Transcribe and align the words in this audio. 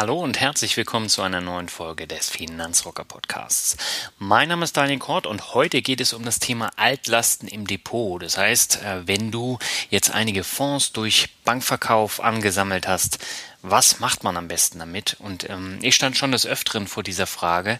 Hallo 0.00 0.18
und 0.18 0.40
herzlich 0.40 0.78
willkommen 0.78 1.10
zu 1.10 1.20
einer 1.20 1.42
neuen 1.42 1.68
Folge 1.68 2.06
des 2.06 2.30
Finanzrocker 2.30 3.04
Podcasts. 3.04 3.76
Mein 4.18 4.48
Name 4.48 4.64
ist 4.64 4.74
Daniel 4.74 4.98
Kort 4.98 5.26
und 5.26 5.52
heute 5.52 5.82
geht 5.82 6.00
es 6.00 6.14
um 6.14 6.24
das 6.24 6.38
Thema 6.38 6.70
Altlasten 6.76 7.46
im 7.46 7.66
Depot. 7.66 8.22
Das 8.22 8.38
heißt, 8.38 8.82
äh, 8.82 9.06
wenn 9.06 9.30
du 9.30 9.58
jetzt 9.90 10.10
einige 10.10 10.42
Fonds 10.42 10.92
durch 10.92 11.28
Bankverkauf 11.44 12.20
angesammelt 12.20 12.88
hast, 12.88 13.18
was 13.60 14.00
macht 14.00 14.24
man 14.24 14.38
am 14.38 14.48
besten 14.48 14.78
damit? 14.78 15.18
Und 15.18 15.50
ähm, 15.50 15.78
ich 15.82 15.96
stand 15.96 16.16
schon 16.16 16.32
des 16.32 16.46
Öfteren 16.46 16.86
vor 16.86 17.02
dieser 17.02 17.26
Frage 17.26 17.78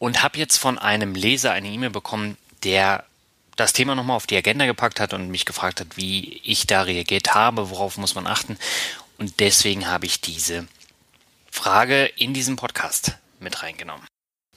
und 0.00 0.24
habe 0.24 0.38
jetzt 0.38 0.56
von 0.56 0.76
einem 0.76 1.14
Leser 1.14 1.52
eine 1.52 1.68
E-Mail 1.68 1.90
bekommen, 1.90 2.36
der 2.64 3.04
das 3.54 3.72
Thema 3.72 3.94
nochmal 3.94 4.16
auf 4.16 4.26
die 4.26 4.36
Agenda 4.36 4.66
gepackt 4.66 4.98
hat 4.98 5.14
und 5.14 5.28
mich 5.30 5.44
gefragt 5.44 5.78
hat, 5.78 5.96
wie 5.96 6.40
ich 6.42 6.66
da 6.66 6.82
reagiert 6.82 7.36
habe, 7.36 7.70
worauf 7.70 7.96
muss 7.96 8.16
man 8.16 8.26
achten. 8.26 8.58
Und 9.18 9.38
deswegen 9.38 9.86
habe 9.86 10.06
ich 10.06 10.20
diese 10.20 10.66
Frage 11.54 12.06
in 12.16 12.34
diesem 12.34 12.56
Podcast 12.56 13.16
mit 13.38 13.62
reingenommen. 13.62 14.06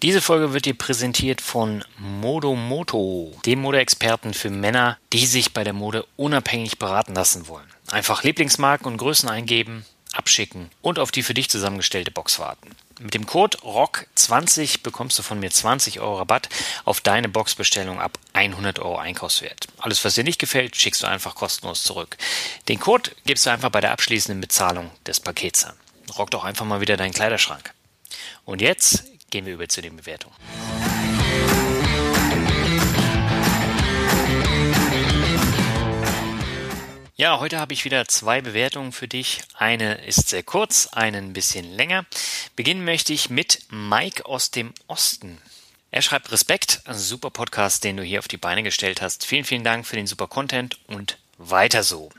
Diese 0.02 0.20
Folge 0.20 0.52
wird 0.52 0.66
dir 0.66 0.74
präsentiert 0.74 1.42
von 1.42 1.86
Modomoto, 2.00 3.40
dem 3.46 3.62
Modeexperten 3.62 4.34
für 4.34 4.50
Männer, 4.50 4.98
die 5.14 5.26
sich 5.26 5.54
bei 5.54 5.64
der 5.64 5.74
Mode 5.74 6.06
unabhängig 6.18 6.80
beraten 6.80 7.14
lassen 7.14 7.48
wollen. 7.48 7.72
Einfach 7.92 8.24
Lieblingsmarken 8.24 8.88
und 8.88 8.98
Größen 8.98 9.30
eingeben, 9.30 9.86
abschicken 10.12 10.70
und 10.82 11.00
auf 11.00 11.12
die 11.12 11.24
für 11.24 11.36
dich 11.36 11.50
zusammengestellte 11.50 12.12
Box 12.12 12.40
warten. 12.40 12.72
Mit 13.00 13.14
dem 13.14 13.28
Code 13.28 13.60
ROCK20 13.60 14.82
bekommst 14.82 15.18
du 15.20 15.24
von 15.24 15.40
mir 15.40 15.52
20 15.52 16.02
Euro 16.02 16.18
Rabatt 16.18 16.50
auf 16.84 17.00
deine 17.00 17.30
Boxbestellung 17.30 18.02
ab 18.02 18.18
100 18.34 18.80
Euro 18.80 18.98
Einkaufswert. 18.98 19.68
Alles, 19.78 20.04
was 20.04 20.16
dir 20.16 20.24
nicht 20.24 20.40
gefällt, 20.40 20.76
schickst 20.76 21.04
du 21.04 21.08
einfach 21.08 21.36
kostenlos 21.36 21.84
zurück. 21.84 22.18
Den 22.68 22.80
Code 22.80 23.12
gibst 23.26 23.46
du 23.46 23.52
einfach 23.52 23.70
bei 23.70 23.82
der 23.82 23.92
abschließenden 23.92 24.42
Bezahlung 24.42 24.92
des 25.06 25.20
Pakets 25.20 25.64
an 25.64 25.76
rock 26.18 26.32
doch 26.32 26.44
einfach 26.44 26.66
mal 26.66 26.82
wieder 26.82 26.98
deinen 26.98 27.14
Kleiderschrank. 27.14 27.74
Und 28.46 28.62
jetzt 28.62 29.04
gehen 29.30 29.46
wir 29.46 29.54
über 29.54 29.68
zu 29.68 29.82
den 29.82 29.98
Bewertungen. 29.98 30.36
Ja, 37.20 37.40
heute 37.40 37.60
habe 37.60 37.74
ich 37.74 37.84
wieder 37.84 38.08
zwei 38.08 38.42
Bewertungen 38.42 38.92
für 38.92 39.08
dich. 39.08 39.42
Eine 39.56 40.06
ist 40.06 40.30
sehr 40.30 40.44
kurz, 40.44 40.90
eine 40.92 41.18
ein 41.18 41.34
bisschen 41.34 41.66
länger. 41.66 42.06
Beginnen 42.56 42.86
möchte 42.86 43.12
ich 43.12 43.32
mit 43.32 43.64
Mike 43.72 44.28
aus 44.28 44.52
dem 44.52 44.72
Osten. 44.86 45.42
Er 45.90 46.04
schreibt 46.04 46.32
Respekt, 46.32 46.82
super 46.92 47.32
Podcast, 47.32 47.84
den 47.84 47.98
du 47.98 48.04
hier 48.04 48.20
auf 48.20 48.28
die 48.28 48.38
Beine 48.38 48.62
gestellt 48.62 49.02
hast. 49.02 49.26
Vielen, 49.26 49.46
vielen 49.46 49.64
Dank 49.64 49.88
für 49.88 49.96
den 49.96 50.06
super 50.06 50.28
Content 50.28 50.78
und 50.86 51.18
weiter 51.40 51.82
so. 51.82 52.12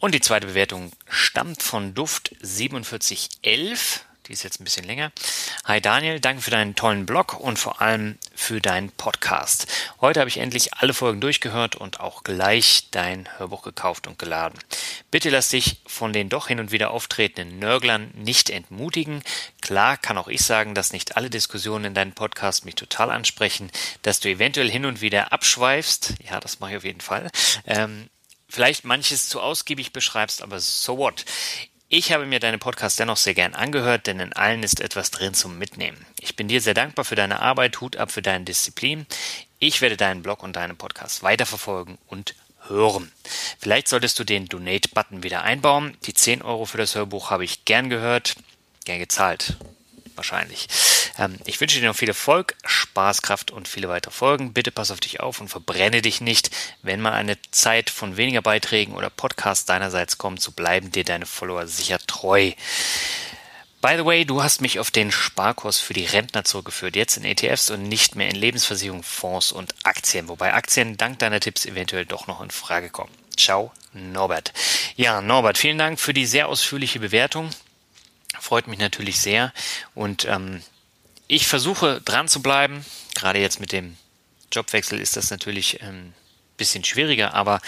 Und 0.00 0.14
die 0.14 0.20
zweite 0.20 0.46
Bewertung 0.46 0.92
stammt 1.10 1.62
von 1.62 1.92
Duft 1.92 2.34
4711. 2.42 4.06
Die 4.26 4.32
ist 4.32 4.44
jetzt 4.44 4.58
ein 4.58 4.64
bisschen 4.64 4.86
länger. 4.86 5.12
Hi 5.66 5.82
Daniel, 5.82 6.20
danke 6.20 6.40
für 6.40 6.50
deinen 6.50 6.74
tollen 6.74 7.04
Blog 7.04 7.38
und 7.38 7.58
vor 7.58 7.82
allem 7.82 8.16
für 8.34 8.62
deinen 8.62 8.90
Podcast. 8.92 9.66
Heute 10.00 10.20
habe 10.20 10.30
ich 10.30 10.38
endlich 10.38 10.72
alle 10.72 10.94
Folgen 10.94 11.20
durchgehört 11.20 11.76
und 11.76 12.00
auch 12.00 12.24
gleich 12.24 12.88
dein 12.92 13.28
Hörbuch 13.36 13.60
gekauft 13.60 14.06
und 14.06 14.18
geladen. 14.18 14.58
Bitte 15.10 15.28
lass 15.28 15.50
dich 15.50 15.82
von 15.86 16.14
den 16.14 16.30
doch 16.30 16.48
hin 16.48 16.60
und 16.60 16.72
wieder 16.72 16.92
auftretenden 16.92 17.58
Nörglern 17.58 18.10
nicht 18.14 18.48
entmutigen. 18.48 19.22
Klar 19.60 19.98
kann 19.98 20.16
auch 20.16 20.28
ich 20.28 20.40
sagen, 20.40 20.74
dass 20.74 20.94
nicht 20.94 21.18
alle 21.18 21.28
Diskussionen 21.28 21.84
in 21.84 21.94
deinem 21.94 22.12
Podcast 22.12 22.64
mich 22.64 22.76
total 22.76 23.10
ansprechen, 23.10 23.70
dass 24.00 24.20
du 24.20 24.30
eventuell 24.30 24.70
hin 24.70 24.86
und 24.86 25.02
wieder 25.02 25.34
abschweifst. 25.34 26.14
Ja, 26.26 26.40
das 26.40 26.58
mache 26.58 26.70
ich 26.70 26.76
auf 26.78 26.84
jeden 26.84 27.02
Fall. 27.02 27.30
Ähm, 27.66 28.08
vielleicht 28.50 28.84
manches 28.84 29.28
zu 29.28 29.40
ausgiebig 29.40 29.92
beschreibst, 29.92 30.42
aber 30.42 30.60
so 30.60 30.98
what? 30.98 31.24
Ich 31.88 32.12
habe 32.12 32.24
mir 32.24 32.38
deine 32.38 32.58
Podcasts 32.58 32.96
dennoch 32.98 33.16
sehr 33.16 33.34
gern 33.34 33.54
angehört, 33.54 34.06
denn 34.06 34.20
in 34.20 34.32
allen 34.32 34.62
ist 34.62 34.80
etwas 34.80 35.10
drin 35.10 35.34
zum 35.34 35.58
Mitnehmen. 35.58 36.06
Ich 36.20 36.36
bin 36.36 36.46
dir 36.46 36.60
sehr 36.60 36.74
dankbar 36.74 37.04
für 37.04 37.16
deine 37.16 37.40
Arbeit, 37.40 37.80
Hut 37.80 37.96
ab 37.96 38.12
für 38.12 38.22
deine 38.22 38.44
Disziplin. 38.44 39.06
Ich 39.58 39.80
werde 39.80 39.96
deinen 39.96 40.22
Blog 40.22 40.42
und 40.44 40.54
deine 40.54 40.74
Podcasts 40.74 41.22
weiterverfolgen 41.24 41.98
und 42.06 42.34
hören. 42.68 43.10
Vielleicht 43.58 43.88
solltest 43.88 44.18
du 44.18 44.24
den 44.24 44.46
Donate-Button 44.46 45.22
wieder 45.24 45.42
einbauen. 45.42 45.96
Die 46.04 46.14
10 46.14 46.42
Euro 46.42 46.64
für 46.64 46.78
das 46.78 46.94
Hörbuch 46.94 47.30
habe 47.30 47.44
ich 47.44 47.64
gern 47.64 47.90
gehört, 47.90 48.36
gern 48.84 49.00
gezahlt 49.00 49.56
wahrscheinlich. 50.14 50.68
Ähm, 51.18 51.38
ich 51.44 51.60
wünsche 51.60 51.80
dir 51.80 51.86
noch 51.86 51.96
viel 51.96 52.08
Erfolg, 52.08 52.56
Spaß, 52.64 53.22
Kraft 53.22 53.50
und 53.50 53.68
viele 53.68 53.88
weitere 53.88 54.12
Folgen. 54.12 54.52
Bitte 54.52 54.70
pass 54.70 54.90
auf 54.90 55.00
dich 55.00 55.20
auf 55.20 55.40
und 55.40 55.48
verbrenne 55.48 56.02
dich 56.02 56.20
nicht. 56.20 56.50
Wenn 56.82 57.00
mal 57.00 57.12
eine 57.12 57.36
Zeit 57.50 57.90
von 57.90 58.16
weniger 58.16 58.42
Beiträgen 58.42 58.94
oder 58.94 59.10
Podcasts 59.10 59.64
deinerseits 59.64 60.18
kommt, 60.18 60.40
so 60.40 60.52
bleiben 60.52 60.90
dir 60.90 61.04
deine 61.04 61.26
Follower 61.26 61.66
sicher 61.66 61.98
treu. 62.06 62.52
By 63.80 63.94
the 63.96 64.04
way, 64.04 64.26
du 64.26 64.42
hast 64.42 64.60
mich 64.60 64.78
auf 64.78 64.90
den 64.90 65.10
Sparkurs 65.10 65.78
für 65.78 65.94
die 65.94 66.04
Rentner 66.04 66.44
zurückgeführt, 66.44 66.96
jetzt 66.96 67.16
in 67.16 67.24
ETFs 67.24 67.70
und 67.70 67.84
nicht 67.84 68.14
mehr 68.14 68.28
in 68.28 68.36
Lebensversicherung, 68.36 69.02
Fonds 69.02 69.52
und 69.52 69.74
Aktien, 69.84 70.28
wobei 70.28 70.52
Aktien 70.52 70.98
dank 70.98 71.18
deiner 71.18 71.40
Tipps 71.40 71.64
eventuell 71.64 72.04
doch 72.04 72.26
noch 72.26 72.42
in 72.42 72.50
Frage 72.50 72.90
kommen. 72.90 73.12
Ciao, 73.38 73.72
Norbert. 73.94 74.52
Ja, 74.96 75.22
Norbert, 75.22 75.56
vielen 75.56 75.78
Dank 75.78 75.98
für 75.98 76.12
die 76.12 76.26
sehr 76.26 76.48
ausführliche 76.48 77.00
Bewertung. 77.00 77.48
Freut 78.38 78.66
mich 78.66 78.78
natürlich 78.78 79.18
sehr. 79.18 79.50
Und 79.94 80.26
ähm, 80.26 80.62
ich 81.30 81.46
versuche 81.46 82.00
dran 82.00 82.26
zu 82.26 82.42
bleiben. 82.42 82.84
Gerade 83.14 83.38
jetzt 83.38 83.60
mit 83.60 83.70
dem 83.70 83.96
Jobwechsel 84.50 84.98
ist 84.98 85.16
das 85.16 85.30
natürlich 85.30 85.80
ein 85.80 85.88
ähm, 85.88 86.14
bisschen 86.56 86.84
schwieriger, 86.84 87.34
aber 87.34 87.60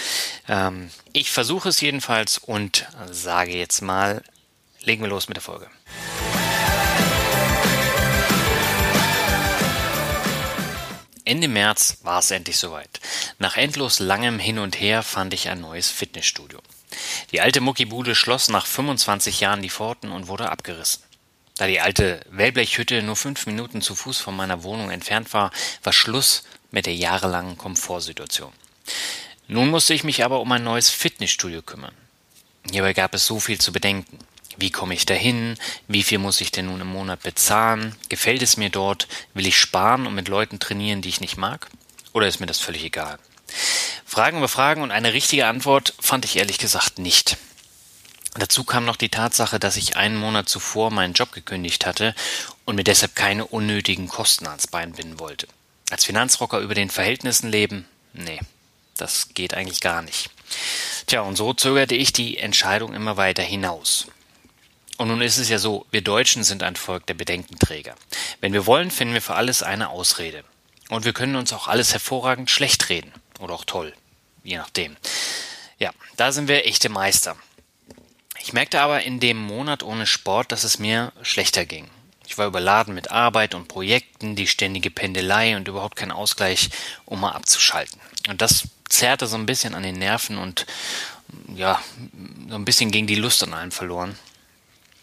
ähm, 0.49 0.91
ich 1.13 1.31
versuche 1.31 1.69
es 1.69 1.81
jedenfalls 1.81 2.39
und 2.39 2.89
sage 3.09 3.57
jetzt 3.57 3.81
mal, 3.81 4.23
legen 4.81 5.03
wir 5.03 5.09
los 5.09 5.29
mit 5.29 5.37
der 5.37 5.43
Folge. 5.43 5.71
Ende 11.25 11.47
März 11.47 11.99
war 12.03 12.19
es 12.19 12.33
endlich 12.33 12.57
soweit. 12.57 13.01
Nach 13.39 13.57
endlos 13.57 14.01
langem 14.01 14.41
Hin 14.41 14.59
und 14.59 14.81
Her 14.81 15.05
fand 15.05 15.33
ich 15.33 15.49
ein 15.49 15.61
neues 15.61 15.89
Fitnessstudio. 15.89 16.59
Die 17.31 17.41
alte 17.41 17.61
Muckibude 17.61 18.17
schloss 18.17 18.49
nach 18.49 18.67
25 18.67 19.39
Jahren 19.39 19.63
die 19.63 19.71
Pforten 19.71 20.11
und 20.11 20.27
wurde 20.27 20.51
abgerissen. 20.51 21.05
Da 21.63 21.69
die 21.69 21.81
alte 21.81 22.21
Wellblechhütte 22.29 23.05
nur 23.05 23.15
fünf 23.15 23.47
Minuten 23.47 23.83
zu 23.83 23.95
Fuß 23.95 24.19
von 24.19 24.35
meiner 24.35 24.65
Wohnung 24.65 24.91
entfernt 24.91 25.33
war, 25.33 25.53
war 25.85 25.93
Schluss 25.93 26.43
mit 26.73 26.87
der 26.87 26.97
jahrelangen 26.97 27.57
Komfortsituation. 27.57 28.53
Nun 29.47 29.71
musste 29.71 29.95
ich 29.95 30.03
mich 30.03 30.25
aber 30.25 30.41
um 30.41 30.51
ein 30.51 30.65
neues 30.65 30.91
Fitnessstudio 30.91 31.63
kümmern. 31.63 31.95
Hierbei 32.69 32.95
gab 32.95 33.15
es 33.15 33.27
so 33.27 33.39
viel 33.39 33.61
zu 33.61 33.71
bedenken. 33.71 34.19
Wie 34.57 34.73
komme 34.73 34.95
ich 34.95 35.07
dahin? 35.07 35.57
Wie 35.87 36.03
viel 36.03 36.19
muss 36.19 36.41
ich 36.41 36.51
denn 36.51 36.67
nun 36.67 36.81
im 36.81 36.89
Monat 36.89 37.23
bezahlen? 37.23 37.95
Gefällt 38.09 38.43
es 38.43 38.57
mir 38.57 38.71
dort? 38.71 39.07
Will 39.33 39.47
ich 39.47 39.57
sparen 39.57 40.09
und 40.09 40.17
mit 40.17 40.27
Leuten 40.27 40.59
trainieren, 40.59 41.01
die 41.01 41.11
ich 41.11 41.21
nicht 41.21 41.37
mag? 41.37 41.71
Oder 42.13 42.27
ist 42.27 42.41
mir 42.41 42.47
das 42.47 42.59
völlig 42.59 42.83
egal? 42.83 43.21
Fragen 44.05 44.39
über 44.39 44.49
Fragen 44.49 44.83
und 44.83 44.91
eine 44.91 45.13
richtige 45.13 45.47
Antwort 45.47 45.95
fand 46.01 46.25
ich 46.25 46.35
ehrlich 46.35 46.59
gesagt 46.59 46.99
nicht. 46.99 47.37
Dazu 48.35 48.65
kam 48.65 48.87
noch 48.87 48.97
die 48.97 49.11
Tatsache, 49.11 49.59
dass 49.59 49.77
ich 49.77 49.97
einen 49.97 50.17
Monat 50.17 50.49
zuvor 50.49 50.91
meinen 50.91 51.13
Job 51.13 51.33
gekündigt 51.33 51.85
hatte 51.85 52.15
und 52.65 52.77
mir 52.77 52.85
deshalb 52.85 53.15
keine 53.15 53.47
unnötigen 53.47 54.09
Kosten 54.09 54.47
ans 54.47 54.67
Bein 54.67 54.93
binden 54.93 55.19
wollte. 55.19 55.47
Als 55.91 56.07
Finanzrocker 56.07 56.61
über 56.61 56.75
den 56.75 56.89
Verhältnissen 56.89 57.51
leben? 57.51 57.87
Nee, 58.15 58.41
das 58.97 59.29
geht 59.35 59.53
eigentlich 59.53 59.83
gar 59.83 60.01
nicht. 60.01 60.31
Tja, 61.07 61.21
und 61.21 61.37
so 61.37 61.53
zögerte 61.53 61.95
ich 61.95 62.13
die 62.13 62.39
Entscheidung 62.39 62.95
immer 62.95 63.19
weiter 63.19 63.43
hinaus. 63.43 64.07
Und 64.97 65.09
nun 65.09 65.21
ist 65.21 65.39
es 65.39 65.49
ja 65.49 65.59
so, 65.59 65.87
wir 65.91 66.03
Deutschen 66.03 66.45
sind 66.45 66.63
ein 66.63 66.77
Volk 66.77 67.07
der 67.07 67.15
Bedenkenträger. 67.15 67.95
Wenn 68.41 68.53
wir 68.53 68.67
wollen, 68.67 68.91
finden 68.91 69.15
wir 69.15 69.23
für 69.23 69.35
alles 69.35 69.63
eine 69.63 69.91
Ausrede. 69.91 70.45
Und 70.89 71.05
wir 71.05 71.13
können 71.13 71.37
uns 71.37 71.53
auch 71.53 71.69
alles 71.69 71.93
hervorragend 71.93 72.51
schlecht 72.51 72.89
reden. 72.89 73.13
Oder 73.41 73.55
auch 73.55 73.65
toll. 73.65 73.93
Je 74.45 74.57
nachdem. 74.57 74.97
Ja, 75.79 75.91
da 76.17 76.33
sind 76.33 76.49
wir 76.49 76.67
echte 76.67 76.89
Meister. 76.89 77.37
Ich 78.43 78.53
merkte 78.53 78.81
aber 78.81 79.03
in 79.03 79.21
dem 79.21 79.39
Monat 79.39 79.85
ohne 79.85 80.05
Sport, 80.05 80.51
dass 80.51 80.65
es 80.65 80.81
mir 80.81 81.13
schlechter 81.23 81.65
ging. 81.65 81.89
Ich 82.27 82.39
war 82.39 82.47
überladen 82.47 82.93
mit 82.93 83.11
Arbeit 83.13 83.55
und 83.55 83.69
Projekten, 83.69 84.35
die 84.35 84.49
ständige 84.49 84.91
Pendelei 84.91 85.57
und 85.57 85.69
überhaupt 85.69 85.97
kein 85.97 86.11
Ausgleich, 86.11 86.71
um 87.05 87.21
mal 87.21 87.33
abzuschalten. 87.33 88.01
Und 88.29 88.43
das 88.43 88.65
zerrte 88.89 89.27
so 89.29 89.37
ein 89.37 89.47
bisschen 89.47 89.75
an 89.75 89.85
den 89.85 89.99
Nerven 89.99 90.39
und 90.39 90.67
ja, 91.55 91.81
so 92.49 92.57
ein 92.57 92.65
bisschen 92.65 92.91
ging 92.91 93.07
die 93.07 93.15
Lust 93.15 93.43
an 93.43 93.55
allem 93.55 93.71
verloren. 93.71 94.19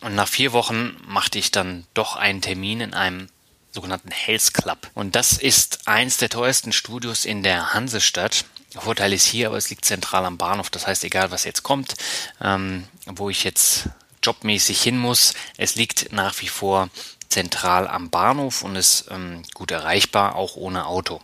Und 0.01 0.15
nach 0.15 0.27
vier 0.27 0.51
Wochen 0.51 0.97
machte 1.07 1.39
ich 1.39 1.51
dann 1.51 1.85
doch 1.93 2.15
einen 2.15 2.41
Termin 2.41 2.81
in 2.81 2.93
einem 2.93 3.29
sogenannten 3.71 4.11
Health 4.11 4.53
Club. 4.53 4.89
Und 4.95 5.15
das 5.15 5.33
ist 5.33 5.87
eins 5.87 6.17
der 6.17 6.29
teuersten 6.29 6.71
Studios 6.73 7.25
in 7.25 7.43
der 7.43 7.73
Hansestadt. 7.73 8.45
Vorteil 8.75 9.13
ist 9.13 9.25
hier, 9.25 9.47
aber 9.47 9.57
es 9.57 9.69
liegt 9.69 9.85
zentral 9.85 10.25
am 10.25 10.37
Bahnhof. 10.37 10.69
Das 10.69 10.85
heißt, 10.85 11.03
egal 11.03 11.31
was 11.31 11.43
jetzt 11.43 11.63
kommt, 11.63 11.95
ähm, 12.41 12.87
wo 13.05 13.29
ich 13.29 13.43
jetzt 13.43 13.89
jobmäßig 14.23 14.81
hin 14.81 14.97
muss, 14.97 15.33
es 15.57 15.75
liegt 15.75 16.11
nach 16.11 16.39
wie 16.41 16.47
vor 16.47 16.89
zentral 17.29 17.87
am 17.87 18.09
Bahnhof 18.09 18.63
und 18.63 18.75
ist 18.75 19.05
ähm, 19.09 19.43
gut 19.53 19.71
erreichbar, 19.71 20.35
auch 20.35 20.55
ohne 20.55 20.85
Auto. 20.85 21.21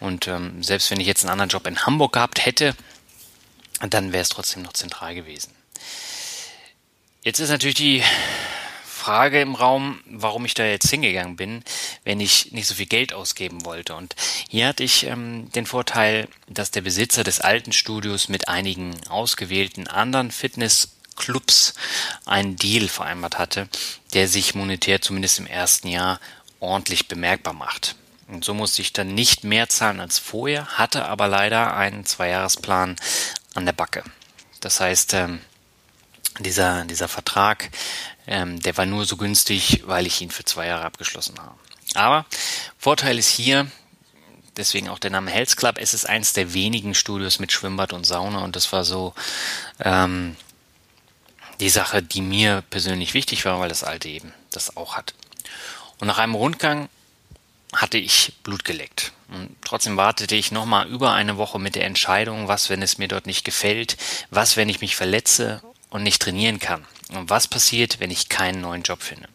Und 0.00 0.28
ähm, 0.28 0.62
selbst 0.62 0.90
wenn 0.90 1.00
ich 1.00 1.06
jetzt 1.06 1.24
einen 1.24 1.32
anderen 1.32 1.50
Job 1.50 1.66
in 1.66 1.84
Hamburg 1.84 2.12
gehabt 2.12 2.44
hätte, 2.44 2.74
dann 3.88 4.12
wäre 4.12 4.22
es 4.22 4.28
trotzdem 4.28 4.62
noch 4.62 4.72
zentral 4.72 5.14
gewesen. 5.14 5.52
Jetzt 7.22 7.40
ist 7.40 7.50
natürlich 7.50 7.76
die 7.76 8.02
Frage 9.08 9.40
im 9.40 9.54
Raum, 9.54 10.00
warum 10.04 10.44
ich 10.44 10.52
da 10.52 10.66
jetzt 10.66 10.90
hingegangen 10.90 11.34
bin, 11.34 11.64
wenn 12.04 12.20
ich 12.20 12.52
nicht 12.52 12.66
so 12.66 12.74
viel 12.74 12.84
Geld 12.84 13.14
ausgeben 13.14 13.64
wollte. 13.64 13.94
Und 13.94 14.14
hier 14.50 14.66
hatte 14.66 14.84
ich 14.84 15.06
ähm, 15.06 15.50
den 15.52 15.64
Vorteil, 15.64 16.28
dass 16.46 16.72
der 16.72 16.82
Besitzer 16.82 17.24
des 17.24 17.40
alten 17.40 17.72
Studios 17.72 18.28
mit 18.28 18.48
einigen 18.48 18.94
ausgewählten 19.08 19.86
anderen 19.88 20.30
Fitnessclubs 20.30 21.72
einen 22.26 22.56
Deal 22.56 22.86
vereinbart 22.86 23.38
hatte, 23.38 23.70
der 24.12 24.28
sich 24.28 24.54
monetär 24.54 25.00
zumindest 25.00 25.38
im 25.38 25.46
ersten 25.46 25.88
Jahr 25.88 26.20
ordentlich 26.60 27.08
bemerkbar 27.08 27.54
macht. 27.54 27.96
Und 28.26 28.44
so 28.44 28.52
musste 28.52 28.82
ich 28.82 28.92
dann 28.92 29.14
nicht 29.14 29.42
mehr 29.42 29.70
zahlen 29.70 30.00
als 30.00 30.18
vorher, 30.18 30.66
hatte 30.76 31.06
aber 31.06 31.28
leider 31.28 31.74
einen 31.74 32.04
Zweijahresplan 32.04 32.96
an 33.54 33.64
der 33.64 33.72
Backe. 33.72 34.04
Das 34.60 34.80
heißt, 34.80 35.14
ähm, 35.14 35.40
dieser, 36.40 36.84
dieser 36.84 37.08
Vertrag, 37.08 37.70
ähm, 38.28 38.60
der 38.60 38.76
war 38.76 38.86
nur 38.86 39.04
so 39.04 39.16
günstig, 39.16 39.82
weil 39.86 40.06
ich 40.06 40.20
ihn 40.20 40.30
für 40.30 40.44
zwei 40.44 40.66
Jahre 40.66 40.84
abgeschlossen 40.84 41.38
habe. 41.38 41.54
Aber 41.94 42.26
Vorteil 42.78 43.18
ist 43.18 43.28
hier, 43.28 43.66
deswegen 44.56 44.88
auch 44.88 44.98
der 44.98 45.10
Name 45.10 45.30
Health 45.30 45.56
Club, 45.56 45.76
es 45.78 45.94
ist 45.94 46.08
eins 46.08 46.34
der 46.34 46.52
wenigen 46.52 46.94
Studios 46.94 47.38
mit 47.38 47.50
Schwimmbad 47.50 47.92
und 47.92 48.04
Sauna 48.04 48.40
und 48.40 48.54
das 48.54 48.72
war 48.72 48.84
so 48.84 49.14
ähm, 49.80 50.36
die 51.60 51.70
Sache, 51.70 52.02
die 52.02 52.20
mir 52.20 52.62
persönlich 52.70 53.14
wichtig 53.14 53.44
war, 53.44 53.58
weil 53.58 53.68
das 53.68 53.82
alte 53.82 54.08
eben 54.08 54.32
das 54.50 54.76
auch 54.76 54.96
hat. 54.96 55.14
Und 55.98 56.06
nach 56.06 56.18
einem 56.18 56.34
Rundgang 56.34 56.88
hatte 57.74 57.98
ich 57.98 58.34
Blut 58.42 58.64
geleckt. 58.64 59.12
Und 59.28 59.56
trotzdem 59.62 59.96
wartete 59.96 60.36
ich 60.36 60.52
nochmal 60.52 60.88
über 60.88 61.12
eine 61.12 61.36
Woche 61.36 61.58
mit 61.58 61.74
der 61.74 61.84
Entscheidung, 61.84 62.48
was, 62.48 62.70
wenn 62.70 62.82
es 62.82 62.98
mir 62.98 63.08
dort 63.08 63.26
nicht 63.26 63.44
gefällt, 63.44 63.96
was, 64.30 64.56
wenn 64.56 64.68
ich 64.68 64.80
mich 64.80 64.96
verletze 64.96 65.62
und 65.90 66.02
nicht 66.02 66.22
trainieren 66.22 66.60
kann. 66.60 66.86
Und 67.10 67.30
was 67.30 67.48
passiert, 67.48 68.00
wenn 68.00 68.10
ich 68.10 68.28
keinen 68.28 68.60
neuen 68.60 68.82
Job 68.82 69.02
finde? 69.02 69.28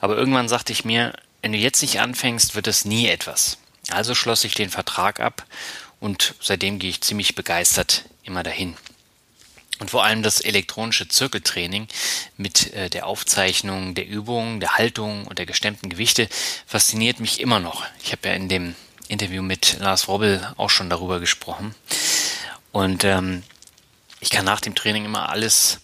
Aber 0.00 0.16
irgendwann 0.16 0.48
sagte 0.48 0.72
ich 0.72 0.84
mir, 0.84 1.12
wenn 1.42 1.52
du 1.52 1.58
jetzt 1.58 1.82
nicht 1.82 2.00
anfängst, 2.00 2.54
wird 2.54 2.66
es 2.66 2.84
nie 2.84 3.08
etwas. 3.08 3.58
Also 3.90 4.14
schloss 4.14 4.44
ich 4.44 4.54
den 4.54 4.70
Vertrag 4.70 5.20
ab 5.20 5.44
und 6.00 6.34
seitdem 6.40 6.78
gehe 6.78 6.90
ich 6.90 7.00
ziemlich 7.00 7.34
begeistert 7.34 8.04
immer 8.24 8.42
dahin. 8.42 8.76
Und 9.78 9.90
vor 9.90 10.04
allem 10.04 10.22
das 10.22 10.40
elektronische 10.40 11.08
Zirkeltraining 11.08 11.88
mit 12.36 12.72
äh, 12.72 12.88
der 12.88 13.06
Aufzeichnung 13.06 13.94
der 13.94 14.06
Übungen, 14.06 14.60
der 14.60 14.76
Haltung 14.76 15.26
und 15.26 15.38
der 15.38 15.46
gestemmten 15.46 15.88
Gewichte 15.88 16.28
fasziniert 16.66 17.18
mich 17.18 17.40
immer 17.40 17.58
noch. 17.58 17.84
Ich 18.04 18.12
habe 18.12 18.28
ja 18.28 18.34
in 18.34 18.48
dem 18.48 18.76
Interview 19.08 19.42
mit 19.42 19.78
Lars 19.80 20.06
Robbel 20.06 20.52
auch 20.56 20.70
schon 20.70 20.88
darüber 20.88 21.18
gesprochen. 21.18 21.74
Und 22.70 23.02
ähm, 23.02 23.42
ich 24.20 24.30
kann 24.30 24.44
nach 24.44 24.60
dem 24.60 24.76
Training 24.76 25.04
immer 25.04 25.30
alles 25.30 25.80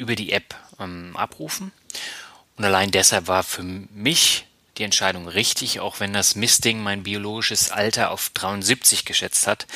über 0.00 0.16
die 0.16 0.32
App 0.32 0.54
ähm, 0.80 1.14
abrufen. 1.16 1.72
Und 2.56 2.64
allein 2.64 2.90
deshalb 2.90 3.28
war 3.28 3.42
für 3.42 3.62
mich 3.62 4.46
die 4.78 4.84
Entscheidung 4.84 5.28
richtig, 5.28 5.80
auch 5.80 6.00
wenn 6.00 6.12
das 6.12 6.34
Missding 6.34 6.82
mein 6.82 7.02
biologisches 7.02 7.70
Alter 7.70 8.10
auf 8.10 8.30
73 8.30 9.04
geschätzt 9.04 9.46
hat. 9.46 9.66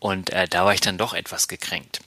Und 0.00 0.30
äh, 0.30 0.48
da 0.48 0.64
war 0.64 0.74
ich 0.74 0.80
dann 0.80 0.98
doch 0.98 1.14
etwas 1.14 1.48
gekränkt. 1.48 2.00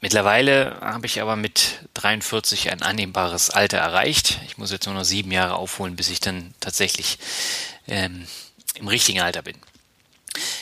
Mittlerweile 0.00 0.78
habe 0.80 1.06
ich 1.06 1.22
aber 1.22 1.36
mit 1.36 1.80
43 1.94 2.70
ein 2.70 2.82
annehmbares 2.82 3.50
Alter 3.50 3.78
erreicht. 3.78 4.38
Ich 4.46 4.58
muss 4.58 4.72
jetzt 4.72 4.86
nur 4.86 4.94
noch 4.94 5.04
sieben 5.04 5.30
Jahre 5.30 5.54
aufholen, 5.54 5.96
bis 5.96 6.10
ich 6.10 6.20
dann 6.20 6.52
tatsächlich 6.60 7.18
ähm, 7.86 8.26
im 8.74 8.88
richtigen 8.88 9.20
Alter 9.20 9.42
bin. 9.42 9.56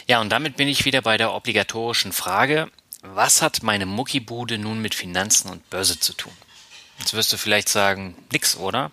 Ja, 0.06 0.20
und 0.20 0.30
damit 0.30 0.56
bin 0.56 0.68
ich 0.68 0.84
wieder 0.84 1.02
bei 1.02 1.16
der 1.16 1.32
obligatorischen 1.32 2.12
Frage, 2.12 2.70
was 3.02 3.42
hat 3.42 3.62
meine 3.62 3.84
Muckibude 3.84 4.58
nun 4.58 4.80
mit 4.80 4.94
Finanzen 4.94 5.50
und 5.50 5.68
Börse 5.70 5.98
zu 5.98 6.12
tun? 6.14 6.32
Jetzt 6.98 7.14
wirst 7.14 7.32
du 7.32 7.36
vielleicht 7.36 7.68
sagen, 7.68 8.14
nix, 8.30 8.56
oder? 8.56 8.92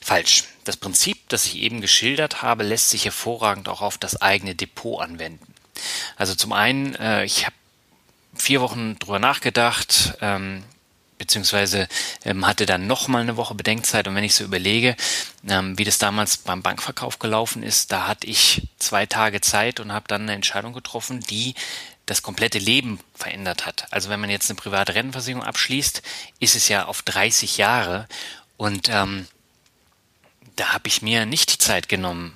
Falsch. 0.00 0.44
Das 0.64 0.76
Prinzip, 0.76 1.28
das 1.28 1.44
ich 1.46 1.56
eben 1.56 1.80
geschildert 1.80 2.42
habe, 2.42 2.62
lässt 2.62 2.90
sich 2.90 3.04
hervorragend 3.04 3.68
auch 3.68 3.82
auf 3.82 3.98
das 3.98 4.22
eigene 4.22 4.54
Depot 4.54 5.00
anwenden. 5.00 5.54
Also 6.16 6.34
zum 6.34 6.52
einen, 6.52 6.94
äh, 6.94 7.24
ich 7.24 7.44
habe 7.44 7.54
vier 8.34 8.60
Wochen 8.60 8.98
drüber 8.98 9.18
nachgedacht, 9.18 10.14
ähm, 10.20 10.62
beziehungsweise 11.18 11.88
ähm, 12.24 12.46
hatte 12.46 12.66
dann 12.66 12.86
noch 12.86 13.08
mal 13.08 13.22
eine 13.22 13.36
Woche 13.36 13.54
Bedenkzeit. 13.54 14.06
Und 14.06 14.14
wenn 14.14 14.24
ich 14.24 14.34
so 14.34 14.44
überlege, 14.44 14.96
ähm, 15.48 15.78
wie 15.78 15.84
das 15.84 15.98
damals 15.98 16.36
beim 16.36 16.62
Bankverkauf 16.62 17.18
gelaufen 17.18 17.62
ist, 17.62 17.90
da 17.90 18.06
hatte 18.06 18.26
ich 18.26 18.68
zwei 18.78 19.06
Tage 19.06 19.40
Zeit 19.40 19.80
und 19.80 19.92
habe 19.92 20.08
dann 20.08 20.22
eine 20.22 20.34
Entscheidung 20.34 20.72
getroffen, 20.72 21.20
die 21.20 21.54
das 22.06 22.22
komplette 22.22 22.58
Leben 22.58 23.00
verändert 23.14 23.66
hat. 23.66 23.86
Also 23.90 24.08
wenn 24.08 24.20
man 24.20 24.30
jetzt 24.30 24.48
eine 24.48 24.56
private 24.56 24.94
Rentenversicherung 24.94 25.44
abschließt, 25.44 26.02
ist 26.38 26.54
es 26.54 26.68
ja 26.68 26.86
auf 26.86 27.02
30 27.02 27.58
Jahre 27.58 28.06
und 28.56 28.88
ähm, 28.88 29.26
da 30.54 30.72
habe 30.72 30.88
ich 30.88 31.02
mir 31.02 31.26
nicht 31.26 31.52
die 31.52 31.58
Zeit 31.58 31.88
genommen, 31.88 32.32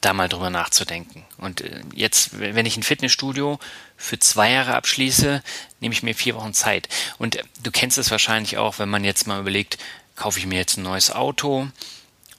da 0.00 0.12
mal 0.12 0.28
drüber 0.28 0.50
nachzudenken. 0.50 1.24
Und 1.38 1.62
äh, 1.62 1.80
jetzt, 1.94 2.38
wenn 2.38 2.66
ich 2.66 2.76
ein 2.76 2.82
Fitnessstudio 2.82 3.58
für 3.96 4.18
zwei 4.18 4.52
Jahre 4.52 4.74
abschließe, 4.74 5.42
nehme 5.80 5.92
ich 5.92 6.02
mir 6.02 6.14
vier 6.14 6.34
Wochen 6.36 6.54
Zeit. 6.54 6.88
Und 7.18 7.36
äh, 7.36 7.42
du 7.62 7.70
kennst 7.70 7.98
es 7.98 8.10
wahrscheinlich 8.10 8.58
auch, 8.58 8.78
wenn 8.78 8.88
man 8.88 9.04
jetzt 9.04 9.26
mal 9.26 9.40
überlegt, 9.40 9.78
kaufe 10.14 10.38
ich 10.38 10.46
mir 10.46 10.58
jetzt 10.58 10.76
ein 10.76 10.82
neues 10.82 11.10
Auto, 11.10 11.68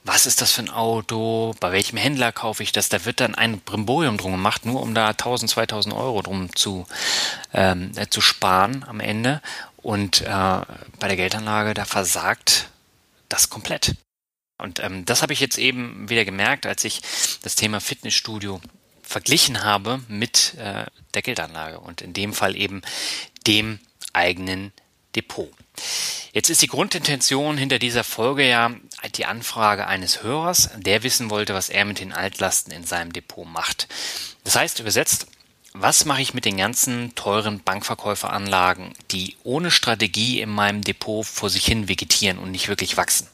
was 0.08 0.26
ist 0.26 0.42
das 0.42 0.54
für 0.54 0.62
ein 0.62 0.70
Auto, 0.70 1.54
bei 1.60 1.74
welchem 1.74 1.98
Händler 1.98 2.32
kaufe 2.32 2.64
ich 2.64 2.72
das, 2.72 2.88
da 2.88 3.04
wird 3.04 3.20
dann 3.20 3.36
ein 3.36 3.60
Brimborium 3.60 4.18
drum 4.18 4.32
gemacht, 4.32 4.66
nur 4.66 4.82
um 4.82 4.96
da 4.96 5.10
1000, 5.10 5.52
2000 5.52 5.94
Euro 5.94 6.22
drum 6.22 6.56
zu, 6.56 6.88
ähm, 7.54 7.92
äh, 7.98 8.08
zu 8.08 8.22
sparen 8.22 8.86
am 8.88 9.02
Ende. 9.02 9.42
Und 9.78 10.22
äh, 10.22 10.26
bei 10.26 11.08
der 11.08 11.18
Geldanlage, 11.18 11.74
da 11.74 11.84
versagt 11.84 12.70
das 13.28 13.50
komplett. 13.50 13.96
Und 14.58 14.80
ähm, 14.80 15.04
das 15.06 15.22
habe 15.22 15.34
ich 15.34 15.42
jetzt 15.42 15.58
eben 15.58 16.10
wieder 16.10 16.24
gemerkt, 16.24 16.66
als 16.66 16.86
ich 16.86 17.02
das 17.44 17.56
Thema 17.56 17.82
Fitnessstudio 17.82 18.62
verglichen 19.04 19.64
habe 19.64 20.02
mit 20.08 20.56
äh, 20.56 20.86
der 21.14 21.22
Geldanlage 21.22 21.80
und 21.80 22.02
in 22.02 22.14
dem 22.14 22.34
Fall 22.34 22.56
eben 22.56 22.82
dem 23.46 23.80
eigenen 24.14 24.72
Depot. 25.16 25.52
Jetzt 26.34 26.50
ist 26.50 26.62
die 26.62 26.68
Grundintention 26.68 27.58
hinter 27.58 27.80
dieser 27.80 28.04
Folge 28.04 28.48
ja 28.48 28.72
die 29.16 29.26
Anfrage 29.26 29.88
eines 29.88 30.24
Hörers, 30.24 30.70
der 30.76 31.04
wissen 31.04 31.30
wollte, 31.30 31.54
was 31.54 31.70
er 31.70 31.86
mit 31.86 32.00
den 32.00 32.14
Altlasten 32.14 32.72
in 32.72 32.84
seinem 32.84 33.14
Depot 33.14 33.48
macht. 33.48 33.88
Das 34.44 34.56
heißt 34.56 34.80
übersetzt, 34.80 35.28
was 35.74 36.06
mache 36.06 36.22
ich 36.22 36.34
mit 36.34 36.46
den 36.46 36.58
ganzen 36.58 37.14
teuren 37.16 37.62
Bankverkäuferanlagen, 37.62 38.94
die 39.12 39.36
ohne 39.44 39.72
Strategie 39.72 40.42
in 40.42 40.50
meinem 40.50 40.82
Depot 40.82 41.26
vor 41.26 41.50
sich 41.50 41.66
hin 41.66 41.88
vegetieren 41.88 42.40
und 42.40 42.52
nicht 42.52 42.68
wirklich 42.68 42.98
wachsen? 42.98 43.28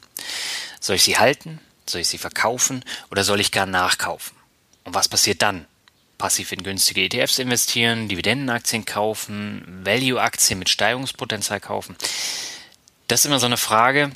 Soll 0.80 0.98
ich 0.98 1.04
sie 1.04 1.18
halten? 1.18 1.60
Soll 1.86 2.02
ich 2.02 2.08
sie 2.08 2.18
verkaufen? 2.18 2.84
Oder 3.12 3.24
soll 3.24 3.40
ich 3.40 3.52
gar 3.52 3.66
nachkaufen? 3.66 4.36
Und 4.84 4.94
was 4.94 5.08
passiert 5.08 5.42
dann? 5.42 5.66
Passiv 6.24 6.54
in 6.54 6.64
günstige 6.64 7.04
ETFs 7.04 7.38
investieren, 7.38 8.08
Dividendenaktien 8.08 8.86
kaufen, 8.86 9.82
Value-Aktien 9.84 10.58
mit 10.58 10.70
Steigerungspotenzial 10.70 11.60
kaufen. 11.60 11.98
Das 13.10 13.20
ist 13.20 13.26
immer 13.26 13.42
so 13.42 13.46
eine 13.46 13.58
Frage, 13.58 14.10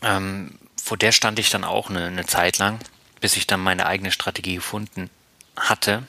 ähm, 0.00 0.58
vor 0.82 0.96
der 0.96 1.12
stand 1.12 1.38
ich 1.38 1.50
dann 1.50 1.64
auch 1.64 1.90
eine, 1.90 2.06
eine 2.06 2.24
Zeit 2.24 2.56
lang, 2.56 2.78
bis 3.20 3.36
ich 3.36 3.46
dann 3.46 3.60
meine 3.60 3.84
eigene 3.84 4.10
Strategie 4.10 4.54
gefunden 4.54 5.10
hatte. 5.54 6.02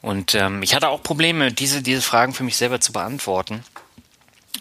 Und 0.00 0.34
ähm, 0.34 0.60
ich 0.64 0.74
hatte 0.74 0.88
auch 0.88 1.04
Probleme, 1.04 1.52
diese, 1.52 1.80
diese 1.80 2.02
Fragen 2.02 2.34
für 2.34 2.42
mich 2.42 2.56
selber 2.56 2.80
zu 2.80 2.92
beantworten, 2.92 3.62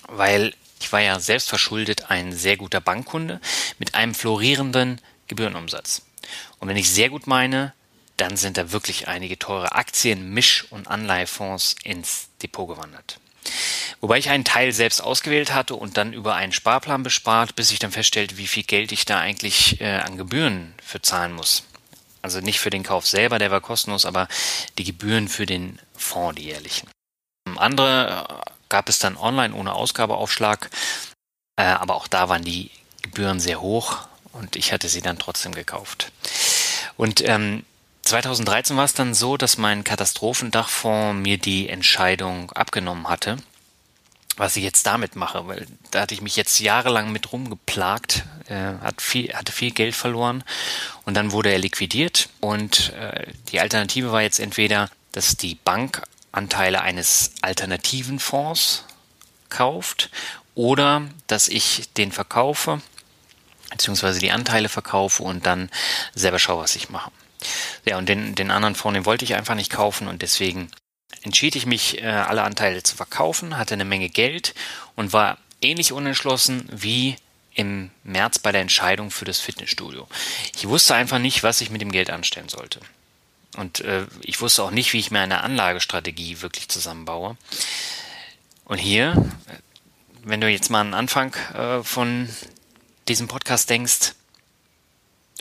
weil 0.09 0.53
ich 0.79 0.93
war 0.93 0.99
ja 0.99 1.19
selbst 1.19 1.49
verschuldet 1.49 2.11
ein 2.11 2.33
sehr 2.33 2.55
guter 2.55 2.81
Bankkunde 2.81 3.41
mit 3.79 3.95
einem 3.95 4.13
florierenden 4.13 5.01
Gebührenumsatz. 5.27 6.03
Und 6.59 6.67
wenn 6.67 6.77
ich 6.77 6.91
sehr 6.91 7.09
gut 7.09 7.25
meine, 7.25 7.73
dann 8.17 8.37
sind 8.37 8.57
da 8.57 8.71
wirklich 8.71 9.07
einige 9.07 9.39
teure 9.39 9.73
Aktien, 9.73 10.33
Misch- 10.33 10.65
und 10.69 10.87
Anleihefonds 10.87 11.75
ins 11.83 12.29
Depot 12.41 12.67
gewandert. 12.67 13.19
Wobei 13.99 14.17
ich 14.17 14.29
einen 14.29 14.45
Teil 14.45 14.71
selbst 14.71 15.01
ausgewählt 15.01 15.53
hatte 15.53 15.75
und 15.75 15.97
dann 15.97 16.13
über 16.13 16.35
einen 16.35 16.51
Sparplan 16.51 17.03
bespart, 17.03 17.55
bis 17.55 17.71
ich 17.71 17.79
dann 17.79 17.91
feststellte, 17.91 18.37
wie 18.37 18.47
viel 18.47 18.63
Geld 18.63 18.91
ich 18.91 19.05
da 19.05 19.19
eigentlich 19.19 19.81
äh, 19.81 19.97
an 19.97 20.17
Gebühren 20.17 20.73
für 20.83 21.01
zahlen 21.01 21.33
muss. 21.33 21.63
Also 22.21 22.39
nicht 22.39 22.59
für 22.59 22.69
den 22.69 22.83
Kauf 22.83 23.07
selber, 23.07 23.39
der 23.39 23.51
war 23.51 23.61
kostenlos, 23.61 24.05
aber 24.05 24.27
die 24.77 24.83
Gebühren 24.83 25.27
für 25.27 25.45
den 25.45 25.79
Fonds, 25.95 26.35
die 26.35 26.45
jährlichen. 26.45 26.87
Andere 27.57 28.27
äh, 28.29 28.51
gab 28.69 28.89
es 28.89 28.99
dann 28.99 29.17
online 29.17 29.53
ohne 29.53 29.73
Ausgabeaufschlag, 29.73 30.69
äh, 31.57 31.63
aber 31.63 31.95
auch 31.95 32.07
da 32.07 32.29
waren 32.29 32.43
die 32.43 32.71
Gebühren 33.01 33.39
sehr 33.39 33.61
hoch 33.61 33.99
und 34.33 34.55
ich 34.55 34.71
hatte 34.71 34.87
sie 34.87 35.01
dann 35.01 35.19
trotzdem 35.19 35.53
gekauft. 35.53 36.11
Und 36.97 37.27
ähm, 37.27 37.65
2013 38.03 38.77
war 38.77 38.85
es 38.85 38.93
dann 38.93 39.13
so, 39.13 39.37
dass 39.37 39.57
mein 39.57 39.83
Katastrophendachfonds 39.83 41.21
mir 41.21 41.37
die 41.37 41.69
Entscheidung 41.69 42.51
abgenommen 42.51 43.07
hatte, 43.07 43.37
was 44.37 44.55
ich 44.55 44.63
jetzt 44.63 44.85
damit 44.85 45.15
mache, 45.15 45.47
weil 45.47 45.67
da 45.91 46.01
hatte 46.01 46.13
ich 46.13 46.21
mich 46.21 46.35
jetzt 46.35 46.59
jahrelang 46.59 47.11
mit 47.11 47.31
rumgeplagt, 47.31 48.25
äh, 48.47 48.73
hat 48.81 49.01
viel, 49.01 49.33
hatte 49.33 49.51
viel 49.51 49.71
Geld 49.71 49.95
verloren 49.95 50.43
und 51.05 51.13
dann 51.13 51.31
wurde 51.31 51.51
er 51.51 51.59
liquidiert 51.59 52.29
und 52.39 52.93
äh, 52.93 53.27
die 53.51 53.59
Alternative 53.59 54.11
war 54.11 54.21
jetzt 54.21 54.39
entweder, 54.39 54.89
dass 55.11 55.37
die 55.37 55.55
Bank 55.55 56.01
Anteile 56.31 56.81
eines 56.81 57.33
alternativen 57.41 58.19
Fonds 58.19 58.85
kauft 59.49 60.09
oder 60.55 61.03
dass 61.27 61.49
ich 61.49 61.89
den 61.97 62.11
verkaufe 62.11 62.81
beziehungsweise 63.71 64.19
die 64.19 64.31
Anteile 64.31 64.69
verkaufe 64.69 65.23
und 65.23 65.45
dann 65.45 65.69
selber 66.13 66.39
schaue, 66.39 66.63
was 66.63 66.75
ich 66.75 66.89
mache. 66.89 67.11
Ja, 67.85 67.97
und 67.97 68.07
den, 68.07 68.35
den 68.35 68.51
anderen 68.51 68.75
Fonds, 68.75 68.95
den 68.95 69.05
wollte 69.05 69.25
ich 69.25 69.35
einfach 69.35 69.55
nicht 69.55 69.71
kaufen 69.71 70.07
und 70.07 70.21
deswegen 70.21 70.69
entschied 71.23 71.55
ich 71.55 71.65
mich, 71.65 72.01
äh, 72.01 72.05
alle 72.05 72.43
Anteile 72.43 72.83
zu 72.83 72.95
verkaufen, 72.95 73.57
hatte 73.57 73.73
eine 73.73 73.85
Menge 73.85 74.09
Geld 74.09 74.53
und 74.95 75.13
war 75.13 75.37
ähnlich 75.61 75.91
unentschlossen 75.91 76.67
wie 76.71 77.15
im 77.53 77.91
März 78.03 78.39
bei 78.39 78.51
der 78.51 78.61
Entscheidung 78.61 79.11
für 79.11 79.25
das 79.25 79.39
Fitnessstudio. 79.39 80.07
Ich 80.55 80.67
wusste 80.67 80.95
einfach 80.95 81.19
nicht, 81.19 81.43
was 81.43 81.61
ich 81.61 81.69
mit 81.69 81.81
dem 81.81 81.91
Geld 81.91 82.09
anstellen 82.09 82.49
sollte. 82.49 82.79
Und 83.57 83.81
äh, 83.81 84.05
ich 84.21 84.39
wusste 84.39 84.63
auch 84.63 84.71
nicht, 84.71 84.93
wie 84.93 84.99
ich 84.99 85.11
mir 85.11 85.19
eine 85.19 85.41
Anlagestrategie 85.41 86.41
wirklich 86.41 86.69
zusammenbaue. 86.69 87.35
Und 88.63 88.77
hier, 88.77 89.29
wenn 90.23 90.39
du 90.39 90.47
jetzt 90.47 90.69
mal 90.69 90.81
an 90.81 90.87
den 90.87 90.93
Anfang 90.93 91.33
äh, 91.53 91.83
von 91.83 92.29
diesem 93.09 93.27
Podcast 93.27 93.69
denkst, 93.69 94.13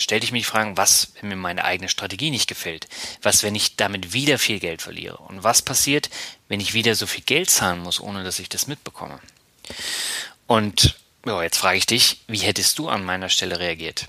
stell 0.01 0.21
dich 0.21 0.33
mir 0.33 0.39
die 0.39 0.45
Fragen, 0.45 0.77
was, 0.77 1.13
wenn 1.21 1.29
mir 1.29 1.37
meine 1.37 1.65
eigene 1.65 1.89
Strategie 1.89 2.31
nicht 2.31 2.49
gefällt? 2.49 2.89
Was, 3.23 3.43
wenn 3.43 3.55
ich 3.55 3.77
damit 3.77 4.13
wieder 4.13 4.39
viel 4.39 4.59
Geld 4.59 4.83
verliere? 4.83 5.19
Und 5.19 5.45
was 5.45 5.63
passiert, 5.63 6.11
wenn 6.49 6.61
ich 6.61 6.75
wieder 6.75 6.95
so 6.95 7.07
viel 7.07 7.23
Geld 7.23 7.51
zahlen 7.51 7.81
muss, 7.81 8.01
ohne 8.01 8.25
dass 8.25 8.39
ich 8.39 8.49
das 8.49 8.67
mitbekomme? 8.67 9.21
Und 10.47 10.97
ja, 11.27 11.43
jetzt 11.43 11.59
frage 11.59 11.79
ich 11.79 11.87
dich, 11.87 12.23
wie 12.27 12.39
hättest 12.39 12.79
du 12.79 12.89
an 12.89 13.05
meiner 13.05 13.29
Stelle 13.29 13.61
reagiert? 13.61 14.09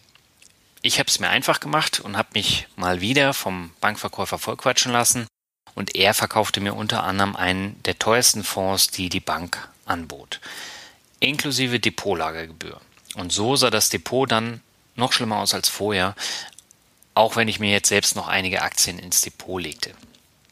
Ich 0.81 0.98
habe 0.98 1.10
es 1.10 1.19
mir 1.19 1.29
einfach 1.29 1.60
gemacht 1.60 2.00
und 2.00 2.17
habe 2.17 2.29
mich 2.33 2.67
mal 2.75 3.01
wieder 3.01 3.33
vom 3.33 3.71
Bankverkäufer 3.81 4.39
vollquatschen 4.39 4.91
lassen 4.91 5.27
und 5.75 5.95
er 5.95 6.13
verkaufte 6.13 6.60
mir 6.60 6.74
unter 6.74 7.03
anderem 7.03 7.36
einen 7.36 7.81
der 7.83 8.00
teuersten 8.00 8.43
Fonds, 8.43 8.88
die 8.88 9.10
die 9.10 9.19
Bank 9.19 9.69
anbot, 9.86 10.39
inklusive 11.19 11.79
Depotlagergebühr. 11.79 12.79
Und 13.15 13.31
so 13.31 13.55
sah 13.55 13.69
das 13.69 13.89
Depot 13.89 14.31
dann 14.31 14.62
noch 14.95 15.13
schlimmer 15.13 15.38
aus 15.38 15.53
als 15.53 15.69
vorher, 15.69 16.15
auch 17.13 17.36
wenn 17.36 17.48
ich 17.48 17.60
mir 17.60 17.71
jetzt 17.71 17.89
selbst 17.89 18.15
noch 18.15 18.27
einige 18.27 18.62
Aktien 18.62 19.00
ins 19.00 19.21
Depot 19.21 19.62
legte. 19.62 19.93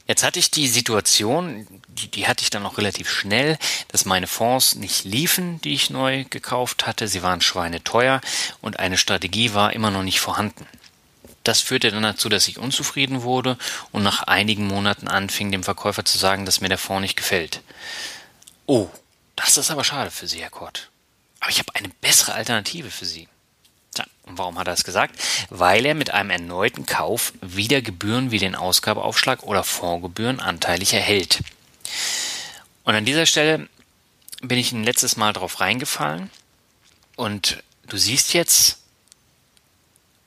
Jetzt 0.08 0.24
hatte 0.24 0.39
ich 0.39 0.50
die 0.50 0.67
Situation, 0.67 1.67
die, 1.88 2.08
die 2.08 2.27
hatte 2.27 2.41
ich 2.41 2.50
dann 2.50 2.63
noch 2.63 2.79
relativ 2.79 3.12
schnell, 3.12 3.60
dass 3.89 4.05
meine 4.05 4.25
Fonds 4.25 4.74
nicht 4.74 5.03
liefen, 5.03 5.62
die 5.62 5.75
ich 5.75 5.91
neu 5.91 6.25
gekauft 6.27 6.88
hatte. 6.88 7.08
Sie 7.08 7.22
waren 7.22 7.41
schweineteuer 7.41 8.19
und 8.60 8.79
eine 8.79 8.98
Strategie 8.98 9.53
war 9.53 9.72
immer 9.74 9.91
noch 9.91 10.01
nicht 10.01 10.19
vorhanden. 10.19 10.65
Das 11.43 11.62
führte 11.62 11.91
dann 11.91 12.01
dazu, 12.01 12.27
dass 12.27 12.48
ich 12.48 12.58
unzufrieden 12.58 13.22
wurde 13.22 13.58
und 13.91 14.01
nach 14.01 14.24
einigen 14.24 14.65
Monaten 14.65 15.08
anfing, 15.08 15.51
dem 15.51 15.63
Verkäufer 15.63 16.03
zu 16.03 16.17
sagen, 16.17 16.43
dass 16.43 16.60
mir 16.60 16.69
der 16.69 16.79
Fonds 16.79 17.01
nicht 17.01 17.15
gefällt. 17.15 17.62
Oh, 18.65 18.89
das 19.36 19.58
ist 19.58 19.69
aber 19.69 19.84
schade 19.84 20.10
für 20.10 20.27
Sie, 20.27 20.41
Herr 20.41 20.50
Kort. 20.50 20.89
Aber 21.39 21.51
ich 21.51 21.60
habe 21.60 21.74
eine 21.75 21.89
bessere 22.01 22.34
Alternative 22.34 22.89
für 22.89 23.05
Sie. 23.05 23.27
Und 24.29 24.38
warum 24.38 24.59
hat 24.59 24.67
er 24.67 24.74
das 24.74 24.83
gesagt? 24.83 25.19
Weil 25.50 25.86
er 25.86 25.95
mit 25.95 26.12
einem 26.12 26.29
erneuten 26.29 26.86
Kauf 26.86 27.33
wieder 27.41 27.81
Gebühren 27.81 28.29
wie 28.31 28.38
den 28.38 28.55
Ausgabeaufschlag 28.55 29.43
oder 29.43 29.63
Fondsgebühren 29.63 30.39
anteilig 30.39 30.93
erhält. 30.93 31.41
Und 32.83 32.93
an 32.95 33.05
dieser 33.05 33.25
Stelle 33.25 33.67
bin 34.41 34.59
ich 34.59 34.71
ein 34.71 34.83
letztes 34.83 35.17
Mal 35.17 35.33
drauf 35.33 35.59
reingefallen 35.59 36.29
und 37.15 37.63
du 37.88 37.98
siehst 37.98 38.33
jetzt 38.33 38.77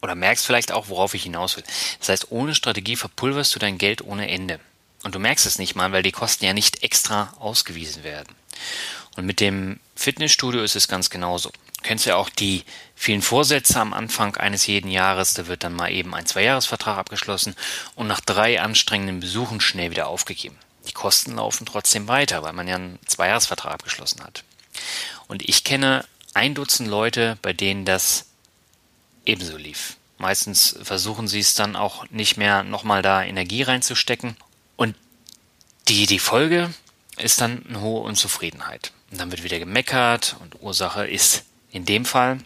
oder 0.02 0.16
merkst 0.16 0.44
vielleicht 0.44 0.72
auch, 0.72 0.88
worauf 0.88 1.14
ich 1.14 1.22
hinaus 1.22 1.56
will. 1.56 1.64
Das 2.00 2.08
heißt, 2.08 2.32
ohne 2.32 2.56
Strategie 2.56 2.96
verpulverst 2.96 3.54
du 3.54 3.60
dein 3.60 3.78
Geld 3.78 4.02
ohne 4.02 4.28
Ende. 4.28 4.58
Und 5.04 5.14
du 5.14 5.20
merkst 5.20 5.46
es 5.46 5.58
nicht 5.58 5.76
mal, 5.76 5.92
weil 5.92 6.02
die 6.02 6.12
Kosten 6.12 6.44
ja 6.44 6.52
nicht 6.52 6.82
extra 6.82 7.32
ausgewiesen 7.38 8.02
werden. 8.02 8.34
Und 9.16 9.26
mit 9.26 9.38
dem 9.38 9.78
Fitnessstudio 9.94 10.62
ist 10.62 10.74
es 10.74 10.88
ganz 10.88 11.08
genauso. 11.08 11.52
Kennst 11.82 12.06
ja 12.06 12.16
auch 12.16 12.28
die 12.28 12.64
vielen 12.94 13.22
Vorsätze 13.22 13.80
am 13.80 13.92
Anfang 13.92 14.36
eines 14.36 14.66
jeden 14.66 14.90
Jahres. 14.90 15.34
Da 15.34 15.46
wird 15.46 15.64
dann 15.64 15.74
mal 15.74 15.90
eben 15.90 16.14
ein 16.14 16.26
Zweijahresvertrag 16.26 16.98
abgeschlossen 16.98 17.54
und 17.96 18.06
nach 18.06 18.20
drei 18.20 18.60
anstrengenden 18.60 19.20
Besuchen 19.20 19.60
schnell 19.60 19.90
wieder 19.90 20.06
aufgegeben. 20.06 20.56
Die 20.88 20.92
Kosten 20.92 21.36
laufen 21.36 21.66
trotzdem 21.66 22.08
weiter, 22.08 22.42
weil 22.42 22.52
man 22.52 22.68
ja 22.68 22.76
einen 22.76 22.98
Zweijahresvertrag 23.06 23.74
abgeschlossen 23.74 24.22
hat. 24.24 24.44
Und 25.28 25.48
ich 25.48 25.64
kenne 25.64 26.04
ein 26.34 26.54
Dutzend 26.54 26.88
Leute, 26.88 27.38
bei 27.42 27.52
denen 27.52 27.84
das 27.84 28.26
ebenso 29.24 29.56
lief. 29.56 29.96
Meistens 30.18 30.76
versuchen 30.82 31.28
sie 31.28 31.40
es 31.40 31.54
dann 31.54 31.76
auch 31.76 32.08
nicht 32.10 32.36
mehr 32.36 32.62
nochmal 32.62 33.02
da 33.02 33.22
Energie 33.22 33.62
reinzustecken. 33.62 34.36
Und 34.76 34.94
die, 35.88 36.06
die 36.06 36.18
Folge 36.18 36.72
ist 37.16 37.40
dann 37.40 37.64
eine 37.68 37.80
hohe 37.80 38.02
Unzufriedenheit. 38.02 38.92
Und 39.10 39.20
dann 39.20 39.30
wird 39.30 39.42
wieder 39.42 39.58
gemeckert 39.58 40.36
und 40.40 40.62
Ursache 40.62 41.06
ist 41.06 41.44
in 41.72 41.84
dem 41.84 42.04
Fall 42.04 42.38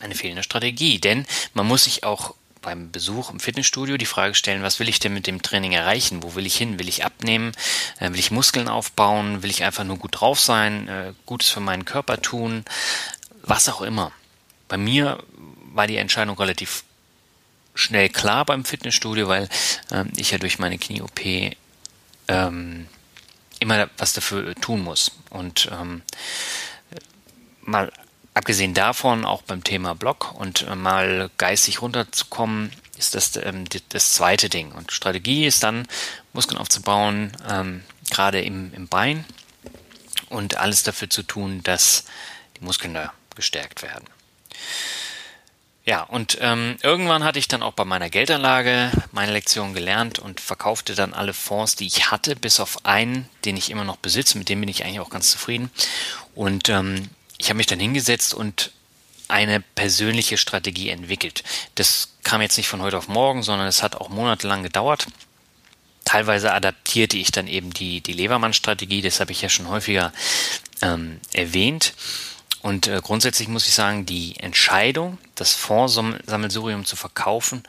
eine 0.00 0.14
fehlende 0.14 0.42
Strategie. 0.42 0.98
Denn 0.98 1.26
man 1.54 1.66
muss 1.66 1.84
sich 1.84 2.04
auch 2.04 2.34
beim 2.66 2.90
Besuch 2.90 3.30
im 3.30 3.38
Fitnessstudio 3.38 3.96
die 3.96 4.06
Frage 4.06 4.34
stellen, 4.34 4.62
was 4.62 4.80
will 4.80 4.88
ich 4.88 4.98
denn 4.98 5.14
mit 5.14 5.28
dem 5.28 5.40
Training 5.40 5.72
erreichen? 5.72 6.24
Wo 6.24 6.34
will 6.34 6.46
ich 6.46 6.56
hin? 6.56 6.80
Will 6.80 6.88
ich 6.88 7.04
abnehmen? 7.04 7.52
Äh, 8.00 8.10
will 8.10 8.18
ich 8.18 8.32
Muskeln 8.32 8.68
aufbauen? 8.68 9.42
Will 9.42 9.50
ich 9.50 9.62
einfach 9.62 9.84
nur 9.84 9.98
gut 9.98 10.20
drauf 10.20 10.40
sein? 10.40 10.88
Äh, 10.88 11.12
Gutes 11.26 11.48
für 11.48 11.60
meinen 11.60 11.84
Körper 11.84 12.20
tun? 12.20 12.64
Was 13.42 13.68
auch 13.68 13.82
immer. 13.82 14.10
Bei 14.66 14.76
mir 14.76 15.22
war 15.72 15.86
die 15.86 15.96
Entscheidung 15.96 16.36
relativ 16.36 16.82
schnell 17.76 18.08
klar 18.08 18.44
beim 18.44 18.64
Fitnessstudio, 18.64 19.28
weil 19.28 19.48
ähm, 19.92 20.10
ich 20.16 20.32
ja 20.32 20.38
durch 20.38 20.58
meine 20.58 20.78
Knie-OP 20.78 21.54
ähm, 22.26 22.88
immer 23.60 23.88
was 23.96 24.12
dafür 24.12 24.56
tun 24.56 24.82
muss. 24.82 25.12
Und 25.30 25.68
ähm, 25.70 26.02
mal 27.62 27.92
abgesehen 28.36 28.74
davon, 28.74 29.24
auch 29.24 29.42
beim 29.42 29.64
Thema 29.64 29.94
Blog 29.94 30.34
und 30.34 30.62
äh, 30.62 30.74
mal 30.74 31.30
geistig 31.38 31.80
runterzukommen, 31.80 32.70
ist 32.98 33.14
das 33.14 33.34
ähm, 33.36 33.64
das 33.88 34.12
zweite 34.12 34.50
Ding. 34.50 34.72
Und 34.72 34.92
Strategie 34.92 35.46
ist 35.46 35.62
dann, 35.62 35.88
Muskeln 36.34 36.58
aufzubauen, 36.58 37.32
ähm, 37.48 37.82
gerade 38.10 38.42
im, 38.42 38.74
im 38.74 38.88
Bein 38.88 39.24
und 40.28 40.58
alles 40.58 40.82
dafür 40.82 41.08
zu 41.08 41.22
tun, 41.22 41.62
dass 41.62 42.04
die 42.58 42.64
Muskeln 42.64 42.92
da 42.92 43.12
gestärkt 43.34 43.82
werden. 43.82 44.04
Ja, 45.86 46.02
und 46.02 46.36
ähm, 46.40 46.76
irgendwann 46.82 47.24
hatte 47.24 47.38
ich 47.38 47.48
dann 47.48 47.62
auch 47.62 47.72
bei 47.72 47.84
meiner 47.84 48.10
Geldanlage 48.10 48.90
meine 49.12 49.32
Lektion 49.32 49.72
gelernt 49.72 50.18
und 50.18 50.40
verkaufte 50.40 50.94
dann 50.94 51.14
alle 51.14 51.32
Fonds, 51.32 51.76
die 51.76 51.86
ich 51.86 52.10
hatte, 52.10 52.36
bis 52.36 52.60
auf 52.60 52.84
einen, 52.84 53.28
den 53.44 53.56
ich 53.56 53.70
immer 53.70 53.84
noch 53.84 53.96
besitze. 53.96 54.36
Mit 54.36 54.48
dem 54.48 54.60
bin 54.60 54.68
ich 54.68 54.84
eigentlich 54.84 55.00
auch 55.00 55.10
ganz 55.10 55.30
zufrieden. 55.30 55.70
Und 56.34 56.68
ähm, 56.68 57.08
ich 57.38 57.48
habe 57.48 57.58
mich 57.58 57.66
dann 57.66 57.80
hingesetzt 57.80 58.34
und 58.34 58.72
eine 59.28 59.60
persönliche 59.60 60.36
Strategie 60.36 60.90
entwickelt. 60.90 61.42
Das 61.74 62.14
kam 62.22 62.40
jetzt 62.42 62.56
nicht 62.56 62.68
von 62.68 62.82
heute 62.82 62.98
auf 62.98 63.08
morgen, 63.08 63.42
sondern 63.42 63.66
es 63.66 63.82
hat 63.82 63.96
auch 63.96 64.08
monatelang 64.08 64.62
gedauert. 64.62 65.06
Teilweise 66.04 66.52
adaptierte 66.52 67.16
ich 67.16 67.32
dann 67.32 67.48
eben 67.48 67.72
die, 67.72 68.00
die 68.00 68.12
Levermann-Strategie, 68.12 69.02
das 69.02 69.18
habe 69.18 69.32
ich 69.32 69.42
ja 69.42 69.48
schon 69.48 69.68
häufiger 69.68 70.12
ähm, 70.80 71.20
erwähnt. 71.32 71.94
Und 72.62 72.86
äh, 72.86 73.00
grundsätzlich 73.02 73.48
muss 73.48 73.66
ich 73.66 73.74
sagen, 73.74 74.06
die 74.06 74.36
Entscheidung, 74.38 75.18
das 75.34 75.52
Fondsammelsurium 75.52 76.84
zu 76.84 76.96
verkaufen, 76.96 77.64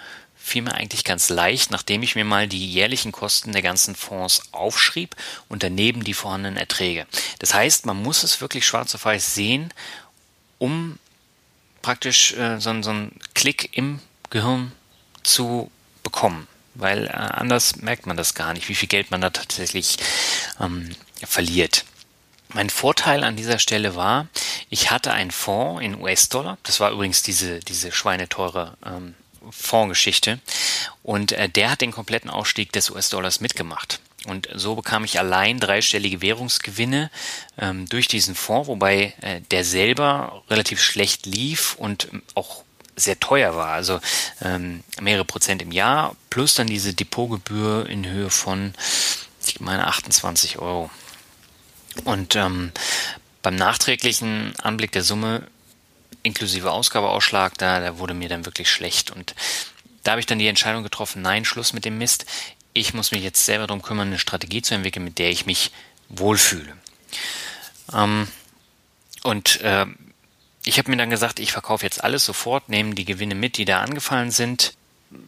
fiel 0.48 0.62
mir 0.64 0.74
eigentlich 0.74 1.04
ganz 1.04 1.30
leicht, 1.30 1.72
nachdem 1.72 2.04
ich 2.04 2.16
mir 2.16 2.26
mal 2.26 2.48
die 2.48 2.66
jährlichen 2.66 3.12
Kosten 3.12 3.52
der 3.52 3.62
ganzen 3.62 3.96
Fonds 3.96 4.42
aufschrieb 4.52 5.16
und 5.50 5.64
daneben 5.64 6.04
die 6.04 6.14
vorhandenen 6.14 6.58
Erträge. 6.58 7.06
Das 7.40 7.54
heißt, 7.54 7.86
man 7.86 8.02
muss 8.02 8.24
es 8.24 8.42
wirklich 8.42 8.66
schwarz 8.66 8.96
auf 8.96 9.06
weiß 9.06 9.36
sehen, 9.36 9.74
um 10.58 10.98
praktisch 11.82 12.34
äh, 12.34 12.60
so, 12.60 12.82
so 12.82 12.90
einen 12.90 13.20
Klick 13.34 13.78
im 13.78 14.00
Gehirn 14.30 14.72
zu 15.24 15.70
bekommen. 16.04 16.48
Weil 16.74 17.08
äh, 17.08 17.12
anders 17.12 17.78
merkt 17.78 18.06
man 18.06 18.18
das 18.18 18.34
gar 18.34 18.54
nicht, 18.54 18.70
wie 18.70 18.76
viel 18.76 18.90
Geld 18.90 19.12
man 19.12 19.22
da 19.22 19.30
tatsächlich 19.30 19.98
ähm, 20.60 20.96
verliert. 21.26 21.86
Mein 22.54 22.70
Vorteil 22.70 23.24
an 23.24 23.36
dieser 23.36 23.60
Stelle 23.60 23.96
war, 23.96 24.28
ich 24.70 24.92
hatte 24.92 25.12
einen 25.12 25.32
Fonds 25.32 25.84
in 25.84 26.00
US-Dollar. 26.00 26.58
Das 26.64 26.80
war 26.80 26.92
übrigens 26.92 27.22
diese, 27.22 27.60
diese 27.60 27.92
schweineteure 27.92 28.78
ähm, 28.86 29.16
Fondsgeschichte. 29.52 30.40
Und 31.04 31.32
äh, 31.32 31.50
der 31.50 31.72
hat 31.72 31.82
den 31.82 31.92
kompletten 31.92 32.30
Ausstieg 32.30 32.72
des 32.72 32.90
US-Dollars 32.90 33.40
mitgemacht. 33.40 34.00
Und 34.26 34.50
so 34.54 34.76
bekam 34.76 35.04
ich 35.06 35.20
allein 35.20 35.60
dreistellige 35.60 36.22
Währungsgewinne 36.22 37.10
ähm, 37.58 37.88
durch 37.88 38.08
diesen 38.08 38.36
Fonds, 38.36 38.68
wobei 38.68 39.14
äh, 39.22 39.42
der 39.52 39.64
selber 39.64 40.44
relativ 40.50 40.82
schlecht 40.82 41.26
lief 41.26 41.76
und 41.76 42.10
auch 42.36 42.64
sehr 42.98 43.20
teuer 43.20 43.56
war. 43.56 43.70
Also 43.70 44.00
ähm, 44.42 44.84
mehrere 45.00 45.24
Prozent 45.24 45.62
im 45.62 45.72
Jahr 45.72 46.16
plus 46.30 46.56
dann 46.56 46.68
diese 46.68 46.94
Depotgebühr 46.94 47.88
in 47.88 48.06
Höhe 48.06 48.30
von, 48.30 48.74
ich 49.46 49.62
meine, 49.62 49.88
28 49.88 50.60
Euro. 50.60 50.90
Und 52.04 52.36
ähm, 52.36 52.72
beim 53.42 53.56
nachträglichen 53.56 54.54
Anblick 54.62 54.92
der 54.92 55.04
Summe 55.04 55.48
inklusive 56.28 56.72
Ausgabeausschlag, 56.72 57.58
da, 57.58 57.80
da 57.80 57.98
wurde 57.98 58.14
mir 58.14 58.30
dann 58.30 58.46
wirklich 58.46 58.70
schlecht. 58.70 59.12
Und 59.12 59.36
da 60.04 60.12
habe 60.12 60.20
ich 60.20 60.26
dann 60.26 60.40
die 60.40 60.48
Entscheidung 60.48 60.84
getroffen, 60.84 61.22
nein, 61.22 61.46
Schluss 61.46 61.74
mit 61.74 61.86
dem 61.86 61.98
Mist. 61.98 62.26
Ich 62.74 62.94
muss 62.94 63.12
mich 63.12 63.24
jetzt 63.24 63.46
selber 63.46 63.68
darum 63.68 63.82
kümmern, 63.82 64.08
eine 64.08 64.20
Strategie 64.20 64.62
zu 64.62 64.76
entwickeln, 64.76 65.04
mit 65.04 65.18
der 65.18 65.32
ich 65.32 65.46
mich 65.46 65.72
wohlfühle. 66.10 66.78
Ähm, 67.94 68.28
und 69.24 69.62
äh, 69.62 69.86
ich 70.64 70.78
habe 70.78 70.92
mir 70.92 70.98
dann 70.98 71.10
gesagt, 71.10 71.40
ich 71.40 71.52
verkaufe 71.52 71.86
jetzt 71.86 72.04
alles 72.04 72.26
sofort, 72.26 72.70
nehme 72.70 72.94
die 72.94 73.06
Gewinne 73.06 73.36
mit, 73.36 73.58
die 73.58 73.66
da 73.66 73.82
angefallen 73.82 74.32
sind. 74.32 74.74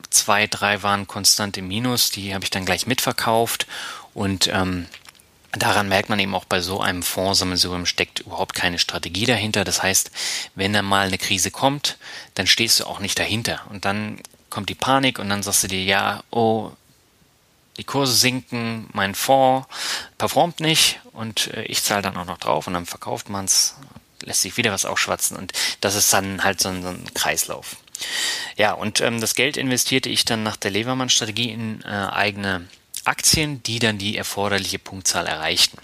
Zwei, 0.10 0.48
drei 0.48 0.84
waren 0.84 1.08
konstant 1.08 1.58
im 1.58 1.68
Minus, 1.68 2.12
die 2.12 2.34
habe 2.34 2.44
ich 2.44 2.50
dann 2.50 2.66
gleich 2.66 2.86
mitverkauft 2.86 3.66
und 4.14 4.48
ähm, 4.48 4.88
Daran 5.54 5.90
merkt 5.90 6.10
man 6.10 6.20
eben 6.20 6.36
auch 6.36 6.46
bei 6.46 6.62
so 6.62 6.80
einem 6.80 7.02
Fondssammelsurium 7.02 7.88
steckt 7.88 8.20
überhaupt 8.20 8.54
keine 8.54 8.78
Strategie 8.78 9.26
dahinter. 9.26 9.64
Das 9.64 9.82
heißt, 9.82 10.12
wenn 10.56 10.74
da 10.74 10.82
mal 10.82 11.08
eine 11.08 11.18
Krise 11.18 11.50
kommt, 11.50 11.98
dann 12.36 12.46
stehst 12.46 12.80
du 12.80 12.86
auch 12.86 13.00
nicht 13.00 13.18
dahinter. 13.18 13.62
Und 13.70 13.86
dann 13.86 14.22
kommt 14.50 14.70
die 14.70 14.76
Panik 14.76 15.18
und 15.18 15.30
dann 15.30 15.42
sagst 15.42 15.64
du 15.64 15.68
dir, 15.68 15.84
ja, 15.84 16.24
oh, 16.30 16.72
die 17.78 17.84
Kurse 17.84 18.14
sinken, 18.14 18.90
mein 18.94 19.16
Fonds 19.16 19.68
performt 20.18 20.60
nicht 20.60 21.00
und 21.14 21.48
äh, 21.54 21.64
ich 21.64 21.82
zahle 21.82 22.02
dann 22.02 22.18
auch 22.18 22.26
noch 22.26 22.38
drauf 22.38 22.68
und 22.68 22.74
dann 22.74 22.86
verkauft 22.86 23.30
man 23.30 23.46
es, 23.46 23.76
lässt 24.22 24.42
sich 24.42 24.58
wieder 24.58 24.74
was 24.74 24.86
aufschwatzen 24.86 25.38
und 25.38 25.54
das 25.80 25.96
ist 25.96 26.12
dann 26.12 26.44
halt 26.44 26.60
so 26.60 26.70
ein, 26.70 26.84
so 26.84 26.90
ein 26.90 27.06
Kreislauf. 27.14 27.78
Ja, 28.58 28.74
und 28.74 29.02
ähm, 29.02 29.22
das 29.22 29.34
Geld 29.34 29.56
investierte 29.56 30.10
ich 30.10 30.26
dann 30.26 30.44
nach 30.44 30.58
der 30.58 30.72
Levermann-Strategie 30.72 31.52
in 31.52 31.82
äh, 31.84 31.88
eigene 31.88 32.68
Aktien, 33.10 33.62
die 33.64 33.80
dann 33.80 33.98
die 33.98 34.16
erforderliche 34.16 34.80
Punktzahl 34.80 35.26
erreichten. 35.26 35.78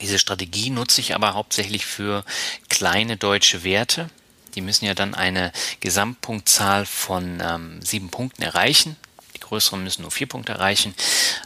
Diese 0.00 0.18
Strategie 0.18 0.70
nutze 0.70 1.00
ich 1.00 1.14
aber 1.14 1.34
hauptsächlich 1.34 1.86
für 1.86 2.24
kleine 2.68 3.16
deutsche 3.16 3.64
Werte. 3.64 4.10
Die 4.54 4.60
müssen 4.60 4.84
ja 4.84 4.94
dann 4.94 5.14
eine 5.14 5.52
Gesamtpunktzahl 5.80 6.86
von 6.86 7.42
ähm, 7.42 7.82
sieben 7.82 8.10
Punkten 8.10 8.42
erreichen. 8.42 8.96
Die 9.34 9.40
größeren 9.40 9.82
müssen 9.82 10.02
nur 10.02 10.10
vier 10.10 10.28
Punkte 10.28 10.52
erreichen. 10.52 10.94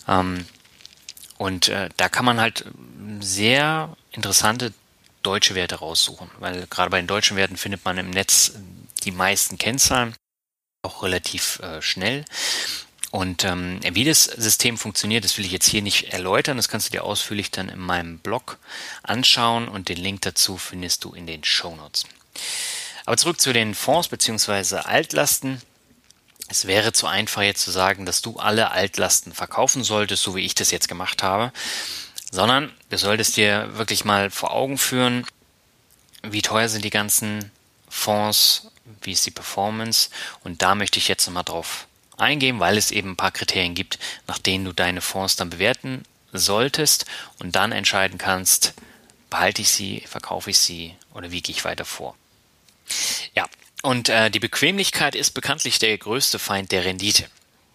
Ähm, 0.07 0.45
und 1.39 1.69
äh, 1.69 1.89
da 1.97 2.09
kann 2.09 2.25
man 2.25 2.41
halt 2.41 2.65
sehr 3.21 3.97
interessante 4.11 4.73
deutsche 5.23 5.55
Werte 5.55 5.77
raussuchen, 5.77 6.31
weil 6.39 6.67
gerade 6.69 6.91
bei 6.91 6.99
den 6.99 7.07
deutschen 7.07 7.37
Werten 7.37 7.57
findet 7.57 7.85
man 7.85 7.97
im 7.99 8.11
Netz 8.11 8.53
die 9.05 9.13
meisten 9.13 9.57
Kennzahlen 9.57 10.15
auch 10.83 11.03
relativ 11.03 11.61
äh, 11.61 11.81
schnell. 11.81 12.25
Und 13.13 13.45
ähm, 13.45 13.79
wie 13.93 14.05
das 14.05 14.25
System 14.25 14.79
funktioniert, 14.79 15.23
das 15.23 15.37
will 15.37 15.45
ich 15.45 15.53
jetzt 15.53 15.69
hier 15.69 15.83
nicht 15.83 16.15
erläutern. 16.15 16.57
Das 16.57 16.71
kannst 16.71 16.89
du 16.89 16.93
dir 16.93 17.05
ausführlich 17.05 17.51
dann 17.51 17.69
in 17.69 17.79
meinem 17.79 18.19
Blog 18.19 18.57
anschauen 19.03 19.69
und 19.69 19.91
den 19.91 19.99
Link 19.99 20.23
dazu 20.23 20.57
findest 20.57 21.05
du 21.05 21.13
in 21.13 21.27
den 21.27 21.45
Show 21.45 21.77
Notes. 21.77 22.07
Aber 23.05 23.19
zurück 23.19 23.39
zu 23.39 23.53
den 23.53 23.75
Fonds 23.75 24.09
bzw. 24.09 24.77
Altlasten. 24.77 25.61
Es 26.49 26.67
wäre 26.67 26.95
zu 26.95 27.07
einfach 27.07 27.43
jetzt 27.43 27.63
zu 27.63 27.71
sagen, 27.71 28.07
dass 28.07 28.23
du 28.23 28.39
alle 28.39 28.71
Altlasten 28.71 29.35
verkaufen 29.35 29.85
solltest, 29.85 30.23
so 30.23 30.35
wie 30.35 30.47
ich 30.47 30.55
das 30.55 30.71
jetzt 30.71 30.89
gemacht 30.89 31.23
habe, 31.23 31.53
sondern 32.31 32.73
du 32.89 32.97
solltest 32.97 33.37
dir 33.37 33.77
wirklich 33.77 34.07
mal 34.07 34.31
vor 34.31 34.53
Augen 34.53 34.79
führen, 34.79 35.27
wie 36.23 36.41
teuer 36.41 36.71
sind 36.71 36.83
die 36.83 36.91
ganzen 36.91 37.51
Fonds, 37.91 38.69
wie 39.03 39.13
ist 39.13 39.27
die 39.27 39.31
Performance 39.31 40.09
und 40.45 40.63
da 40.63 40.75
möchte 40.75 40.99
ich 40.99 41.09
jetzt 41.09 41.27
nochmal 41.27 41.45
drauf 41.45 41.87
eingeben, 42.23 42.61
weil 42.61 42.79
es 42.79 42.91
eben 42.91 43.11
ein 43.11 43.17
paar 43.17 43.33
Kriterien 43.33 43.75
gibt, 43.75 43.99
nach 44.27 44.39
denen 44.39 44.65
du 44.65 44.73
deine 44.73 45.01
Fonds 45.01 45.37
dann 45.37 45.51
bewerten 45.51 46.05
solltest 46.33 47.05
und 47.39 47.57
dann 47.57 47.73
entscheiden 47.73 48.19
kannst, 48.19 48.75
behalte 49.29 49.63
ich 49.63 49.71
sie, 49.71 50.03
verkaufe 50.07 50.51
ich 50.51 50.59
sie 50.59 50.95
oder 51.15 51.31
wie 51.31 51.43
gehe 51.43 51.55
ich 51.55 51.65
weiter 51.65 51.85
vor. 51.85 52.17
Ja, 53.35 53.49
und 53.83 54.09
äh, 54.09 54.31
die 54.31 54.41
Bequemlichkeit 54.41 55.15
ist 55.15 55.33
bekanntlich 55.33 55.79
der 55.79 55.97
größte 55.99 56.39
Feind 56.39 56.73
der 56.73 56.85
Rendite. 56.85 57.29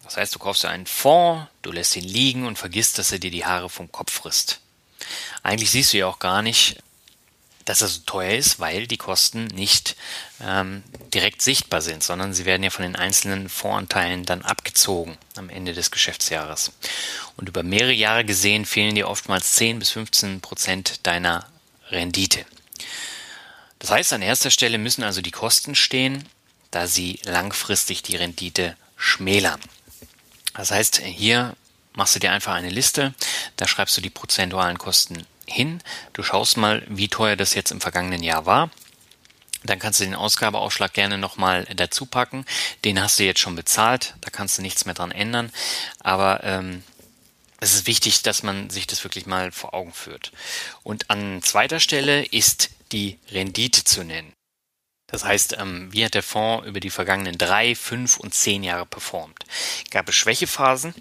Das 0.03 0.17
heißt, 0.17 0.33
du 0.33 0.39
kaufst 0.39 0.63
dir 0.63 0.69
einen 0.69 0.85
Fonds, 0.85 1.47
du 1.61 1.71
lässt 1.71 1.95
ihn 1.95 2.03
liegen 2.03 2.45
und 2.45 2.57
vergisst, 2.57 2.97
dass 2.97 3.11
er 3.11 3.19
dir 3.19 3.31
die 3.31 3.45
Haare 3.45 3.69
vom 3.69 3.91
Kopf 3.91 4.13
frisst. 4.13 4.61
Eigentlich 5.43 5.69
siehst 5.69 5.93
du 5.93 5.97
ja 5.97 6.07
auch 6.07 6.19
gar 6.19 6.41
nicht, 6.41 6.77
dass 7.67 7.81
er 7.81 7.89
so 7.89 7.99
teuer 8.05 8.37
ist, 8.37 8.59
weil 8.59 8.87
die 8.87 8.97
Kosten 8.97 9.45
nicht 9.47 9.97
ähm, 10.41 10.83
direkt 11.13 11.41
sichtbar 11.41 11.81
sind, 11.81 12.01
sondern 12.01 12.33
sie 12.33 12.45
werden 12.45 12.63
ja 12.63 12.69
von 12.69 12.83
den 12.83 12.95
einzelnen 12.95 13.49
Voranteilen 13.49 14.23
dann 14.23 14.41
abgezogen 14.41 15.17
am 15.35 15.49
Ende 15.49 15.73
des 15.73 15.91
Geschäftsjahres. 15.91 16.71
Und 17.35 17.49
über 17.49 17.63
mehrere 17.63 17.91
Jahre 17.91 18.23
gesehen 18.23 18.65
fehlen 18.65 18.95
dir 18.95 19.09
oftmals 19.09 19.51
10 19.55 19.79
bis 19.79 19.89
15 19.89 20.39
Prozent 20.39 21.05
deiner 21.05 21.45
Rendite. 21.91 22.45
Das 23.79 23.91
heißt, 23.91 24.13
an 24.13 24.21
erster 24.21 24.49
Stelle 24.49 24.77
müssen 24.77 25.03
also 25.03 25.21
die 25.21 25.31
Kosten 25.31 25.75
stehen, 25.75 26.23
da 26.71 26.87
sie 26.87 27.19
langfristig 27.25 28.01
die 28.01 28.15
Rendite 28.15 28.77
schmälern. 28.95 29.59
Das 30.53 30.71
heißt, 30.71 31.01
hier 31.01 31.53
machst 31.93 32.15
du 32.15 32.19
dir 32.19 32.31
einfach 32.31 32.53
eine 32.53 32.69
Liste, 32.69 33.13
da 33.57 33.67
schreibst 33.67 33.97
du 33.97 34.01
die 34.01 34.09
prozentualen 34.09 34.77
Kosten 34.77 35.27
hin. 35.47 35.81
Du 36.13 36.23
schaust 36.23 36.57
mal, 36.57 36.83
wie 36.87 37.07
teuer 37.07 37.35
das 37.35 37.53
jetzt 37.53 37.71
im 37.71 37.81
vergangenen 37.81 38.23
Jahr 38.23 38.45
war. 38.45 38.69
Dann 39.63 39.79
kannst 39.79 39.99
du 39.99 40.05
den 40.05 40.15
Ausgabeausschlag 40.15 40.93
gerne 40.93 41.17
nochmal 41.17 41.65
dazu 41.75 42.05
packen. 42.05 42.45
Den 42.85 43.01
hast 43.01 43.19
du 43.19 43.23
jetzt 43.23 43.39
schon 43.39 43.55
bezahlt, 43.55 44.15
da 44.21 44.29
kannst 44.29 44.57
du 44.57 44.61
nichts 44.61 44.85
mehr 44.85 44.93
dran 44.93 45.11
ändern. 45.11 45.51
Aber 45.99 46.43
ähm, 46.43 46.83
es 47.59 47.73
ist 47.73 47.87
wichtig, 47.87 48.21
dass 48.21 48.43
man 48.43 48.69
sich 48.69 48.87
das 48.87 49.03
wirklich 49.03 49.25
mal 49.25 49.51
vor 49.51 49.73
Augen 49.73 49.93
führt. 49.93 50.31
Und 50.83 51.09
an 51.09 51.41
zweiter 51.41 51.79
Stelle 51.79 52.23
ist 52.23 52.69
die 52.91 53.17
Rendite 53.31 53.83
zu 53.83 54.03
nennen. 54.03 54.33
Das 55.07 55.23
heißt, 55.23 55.57
ähm, 55.57 55.91
wie 55.91 56.05
hat 56.05 56.13
der 56.13 56.23
Fonds 56.23 56.67
über 56.67 56.79
die 56.79 56.89
vergangenen 56.89 57.37
drei, 57.37 57.75
fünf 57.75 58.17
und 58.17 58.33
zehn 58.33 58.63
Jahre 58.63 58.85
performt? 58.85 59.45
Gab 59.89 60.09
es 60.09 60.15
Schwächephasen? 60.15 60.93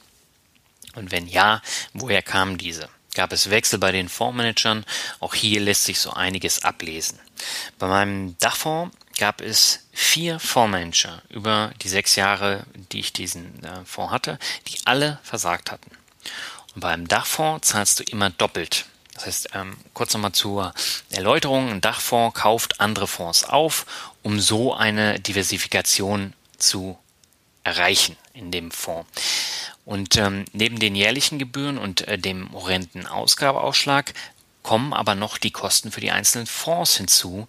Und 0.95 1.11
wenn 1.11 1.27
ja, 1.27 1.61
woher 1.93 2.23
kamen 2.23 2.57
diese? 2.57 2.89
Gab 3.17 3.33
es 3.33 3.51
Wechsel 3.51 3.81
bei 3.81 3.91
den 3.91 4.09
Fondsmanagern. 4.09 4.85
Auch 5.19 5.35
hier 5.35 5.61
lässt 5.61 5.85
sich 5.85 5.99
so 5.99 6.13
einiges 6.13 6.63
ablesen. 6.63 7.19
Bei 7.79 7.89
meinem 7.89 8.39
Dachfonds 8.39 8.97
gab 9.19 9.41
es 9.41 9.81
vier 9.93 10.39
Fondsmanager 10.39 11.23
über 11.31 11.73
die 11.83 11.89
sechs 11.89 12.15
Jahre, 12.15 12.65
die 12.93 13.01
ich 13.01 13.13
diesen 13.13 13.65
äh, 13.65 13.85
Fonds 13.85 14.13
hatte, 14.13 14.39
die 14.69 14.79
alle 14.85 15.19
versagt 15.23 15.73
hatten. 15.73 15.91
Und 16.75 16.83
beim 16.83 17.09
Dachfonds 17.09 17.69
zahlst 17.69 17.99
du 17.99 18.05
immer 18.05 18.31
doppelt. 18.31 18.87
Das 19.15 19.27
heißt, 19.27 19.49
ähm, 19.55 19.79
kurz 19.95 20.13
nochmal 20.13 20.33
zur 20.33 20.75
Erläuterung, 21.11 21.71
ein 21.71 21.81
Dachfonds 21.81 22.39
kauft 22.39 22.81
andere 22.81 23.07
Fonds 23.07 23.45
auf, 23.45 23.87
um 24.23 24.39
so 24.39 24.75
eine 24.75 25.19
Diversifikation 25.19 26.35
zu 26.59 26.99
erreichen 27.65 28.17
in 28.37 28.51
dem 28.51 28.71
Fonds. 28.71 29.09
Und 29.85 30.17
ähm, 30.17 30.45
neben 30.53 30.79
den 30.79 30.95
jährlichen 30.95 31.39
Gebühren 31.39 31.79
und 31.79 32.07
äh, 32.09 32.19
dem 32.19 32.53
horrenden 32.53 33.07
Ausgabeausschlag 33.07 34.15
kommen 34.63 34.93
aber 34.93 35.15
noch 35.15 35.39
die 35.39 35.53
Kosten 35.53 35.93
für 35.93 36.01
die 36.01 36.11
einzelnen 36.11 36.47
Fonds 36.47 36.97
hinzu, 36.97 37.47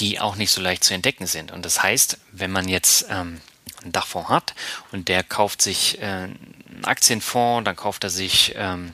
die 0.00 0.20
auch 0.20 0.36
nicht 0.36 0.50
so 0.50 0.60
leicht 0.60 0.84
zu 0.84 0.94
entdecken 0.94 1.26
sind. 1.26 1.52
Und 1.52 1.64
das 1.64 1.82
heißt, 1.82 2.18
wenn 2.32 2.50
man 2.50 2.68
jetzt 2.68 3.06
ähm, 3.08 3.40
einen 3.82 3.92
Dachfonds 3.92 4.28
hat 4.28 4.54
und 4.92 5.08
der 5.08 5.22
kauft 5.22 5.62
sich 5.62 6.00
äh, 6.00 6.04
einen 6.04 6.82
Aktienfonds, 6.84 7.64
dann 7.64 7.76
kauft 7.76 8.04
er 8.04 8.10
sich 8.10 8.54
ähm, 8.56 8.92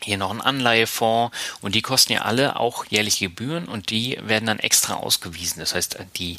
hier 0.00 0.16
noch 0.16 0.30
einen 0.30 0.40
Anleihefonds 0.40 1.36
und 1.60 1.74
die 1.74 1.82
kosten 1.82 2.12
ja 2.12 2.22
alle 2.22 2.58
auch 2.58 2.84
jährliche 2.86 3.26
Gebühren 3.26 3.66
und 3.66 3.90
die 3.90 4.16
werden 4.22 4.46
dann 4.46 4.60
extra 4.60 4.94
ausgewiesen. 4.94 5.58
Das 5.58 5.74
heißt, 5.74 5.98
die 6.16 6.38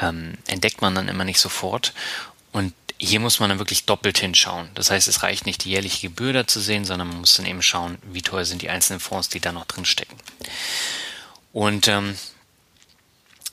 ähm, 0.00 0.34
entdeckt 0.46 0.80
man 0.82 0.94
dann 0.94 1.08
immer 1.08 1.24
nicht 1.24 1.40
sofort. 1.40 1.92
Und 2.52 2.74
hier 3.04 3.18
muss 3.18 3.40
man 3.40 3.48
dann 3.48 3.58
wirklich 3.58 3.84
doppelt 3.84 4.18
hinschauen. 4.18 4.70
Das 4.76 4.92
heißt, 4.92 5.08
es 5.08 5.24
reicht 5.24 5.44
nicht, 5.44 5.64
die 5.64 5.70
jährliche 5.70 6.08
Gebühr 6.08 6.32
da 6.32 6.46
zu 6.46 6.60
sehen, 6.60 6.84
sondern 6.84 7.08
man 7.08 7.18
muss 7.18 7.36
dann 7.36 7.46
eben 7.46 7.60
schauen, 7.60 7.98
wie 8.04 8.22
teuer 8.22 8.44
sind 8.44 8.62
die 8.62 8.70
einzelnen 8.70 9.00
Fonds, 9.00 9.28
die 9.28 9.40
da 9.40 9.50
noch 9.50 9.64
drin 9.64 9.84
stecken. 9.84 10.16
Und 11.52 11.88
ähm, 11.88 12.16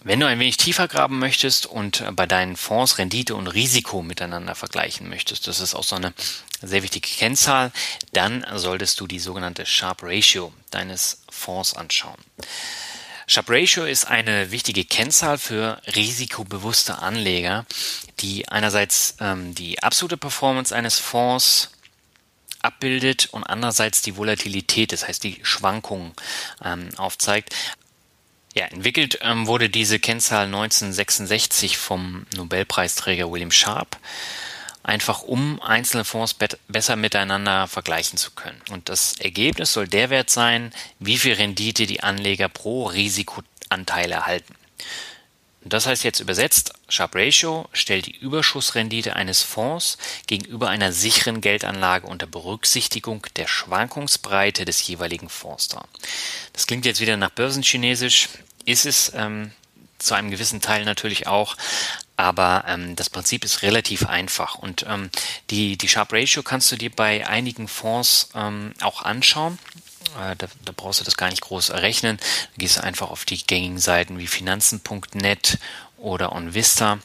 wenn 0.03 0.19
du 0.19 0.27
ein 0.27 0.37
wenig 0.37 0.57
tiefer 0.57 0.87
graben 0.87 1.17
möchtest 1.17 1.65
und 1.65 2.01
äh, 2.01 2.11
bei 2.11 2.27
deinen 2.27 2.57
Fonds 2.57 2.99
Rendite 2.99 3.35
und 3.35 3.47
Risiko 3.47 4.03
miteinander 4.03 4.53
vergleichen 4.53 5.09
möchtest, 5.09 5.47
das 5.47 5.59
ist 5.59 5.73
auch 5.73 5.83
so 5.83 5.95
eine 5.95 6.13
sehr 6.61 6.83
wichtige 6.83 7.09
Kennzahl, 7.09 7.71
dann 8.13 8.45
solltest 8.53 8.99
du 8.99 9.07
die 9.07 9.19
sogenannte 9.19 9.65
Sharp 9.65 10.03
Ratio 10.03 10.53
deines 10.69 11.23
Fonds 11.31 11.73
anschauen. 11.73 12.19
Sharp 13.29 13.51
Ratio 13.51 13.85
ist 13.85 14.05
eine 14.07 14.49
wichtige 14.49 14.83
Kennzahl 14.83 15.37
für 15.37 15.79
risikobewusste 15.95 16.97
Anleger, 16.97 17.63
die 18.21 18.49
einerseits 18.49 19.17
ähm, 19.19 19.53
die 19.53 19.83
absolute 19.83 20.17
Performance 20.17 20.75
eines 20.75 20.97
Fonds 20.97 21.69
abbildet 22.63 23.27
und 23.31 23.43
andererseits 23.43 24.01
die 24.01 24.17
Volatilität, 24.17 24.91
das 24.93 25.07
heißt 25.07 25.23
die 25.23 25.39
Schwankungen 25.43 26.13
ähm, 26.65 26.89
aufzeigt. 26.97 27.55
Ja, 28.55 28.65
entwickelt 28.65 29.19
ähm, 29.21 29.45
wurde 29.45 29.69
diese 29.69 29.99
Kennzahl 29.99 30.45
1966 30.45 31.77
vom 31.77 32.25
Nobelpreisträger 32.35 33.31
William 33.31 33.51
Sharp, 33.51 33.99
einfach 34.83 35.21
um 35.21 35.61
einzelne 35.61 36.05
Fonds 36.05 36.33
be 36.33 36.47
besser 36.67 36.95
miteinander 36.95 37.67
vergleichen 37.67 38.17
zu 38.17 38.31
können. 38.31 38.61
Und 38.71 38.89
das 38.89 39.13
Ergebnis 39.19 39.73
soll 39.73 39.87
der 39.87 40.09
Wert 40.09 40.29
sein, 40.29 40.73
wie 40.99 41.17
viel 41.17 41.33
Rendite 41.33 41.85
die 41.85 42.01
Anleger 42.01 42.49
pro 42.49 42.85
Risikoanteil 42.85 44.11
erhalten. 44.11 44.55
Das 45.61 45.85
heißt 45.85 46.03
jetzt 46.03 46.21
übersetzt, 46.21 46.73
Sharp 46.87 47.15
Ratio 47.15 47.67
stellt 47.73 48.05
die 48.05 48.15
Überschussrendite 48.15 49.15
eines 49.15 49.41
Fonds 49.41 49.97
gegenüber 50.25 50.69
einer 50.69 50.93
sicheren 50.93 51.41
Geldanlage 51.41 52.07
unter 52.07 52.27
Berücksichtigung 52.27 53.25
der 53.35 53.47
Schwankungsbreite 53.47 54.63
des 54.63 54.85
jeweiligen 54.87 55.27
Fonds 55.27 55.67
dar. 55.67 55.87
Das 56.53 56.65
klingt 56.65 56.85
jetzt 56.85 57.01
wieder 57.01 57.17
nach 57.17 57.31
Börsenchinesisch, 57.31 58.29
ist 58.63 58.85
es 58.85 59.11
ähm, 59.13 59.51
zu 59.97 60.15
einem 60.15 60.31
gewissen 60.31 60.61
Teil 60.61 60.85
natürlich 60.85 61.27
auch, 61.27 61.57
aber 62.19 62.65
ähm, 62.67 62.97
das 62.97 63.09
Prinzip 63.09 63.45
ist 63.45 63.61
relativ 63.61 64.05
einfach 64.05 64.55
und 64.55 64.85
ähm, 64.89 65.09
die, 65.51 65.77
die 65.77 65.87
Sharp 65.87 66.11
Ratio 66.11 66.43
kannst 66.43 66.69
du 66.69 66.75
dir 66.75 66.89
bei 66.89 67.25
einigen 67.25 67.69
Fonds 67.69 68.27
ähm, 68.35 68.73
auch 68.81 69.03
anschauen. 69.03 69.57
Äh, 70.21 70.35
da, 70.35 70.47
da, 70.65 70.73
brauchst 70.75 70.99
du 70.99 71.05
das 71.05 71.15
gar 71.15 71.29
nicht 71.29 71.39
groß 71.39 71.69
errechnen. 71.69 72.17
Da 72.17 72.57
gehst 72.57 72.75
du 72.75 72.83
einfach 72.83 73.09
auf 73.09 73.23
die 73.23 73.41
gängigen 73.41 73.79
Seiten 73.79 74.19
wie 74.19 74.27
finanzen.net 74.27 75.59
oder 75.95 76.33
OnVista 76.33 76.99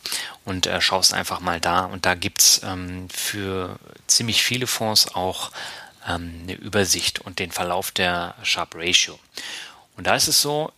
und 0.45 0.67
äh, 0.67 0.81
schaust 0.81 1.15
einfach 1.15 1.39
mal 1.39 1.61
da. 1.61 1.85
Und 1.85 2.07
da 2.07 2.17
gibt's 2.17 2.61
ähm, 2.65 3.09
für 3.09 3.79
ziemlich 4.09 4.43
viele 4.43 4.67
Fonds 4.67 5.15
auch 5.15 5.53
ähm, 6.09 6.41
eine 6.43 6.55
Übersicht 6.55 7.21
und 7.21 7.39
den 7.39 7.53
Verlauf 7.53 7.93
der 7.93 8.35
Sharp 8.43 8.75
Ratio. 8.75 9.17
Und 9.97 10.09
da 10.09 10.17
ist 10.17 10.27
es 10.27 10.43
so, 10.43 10.73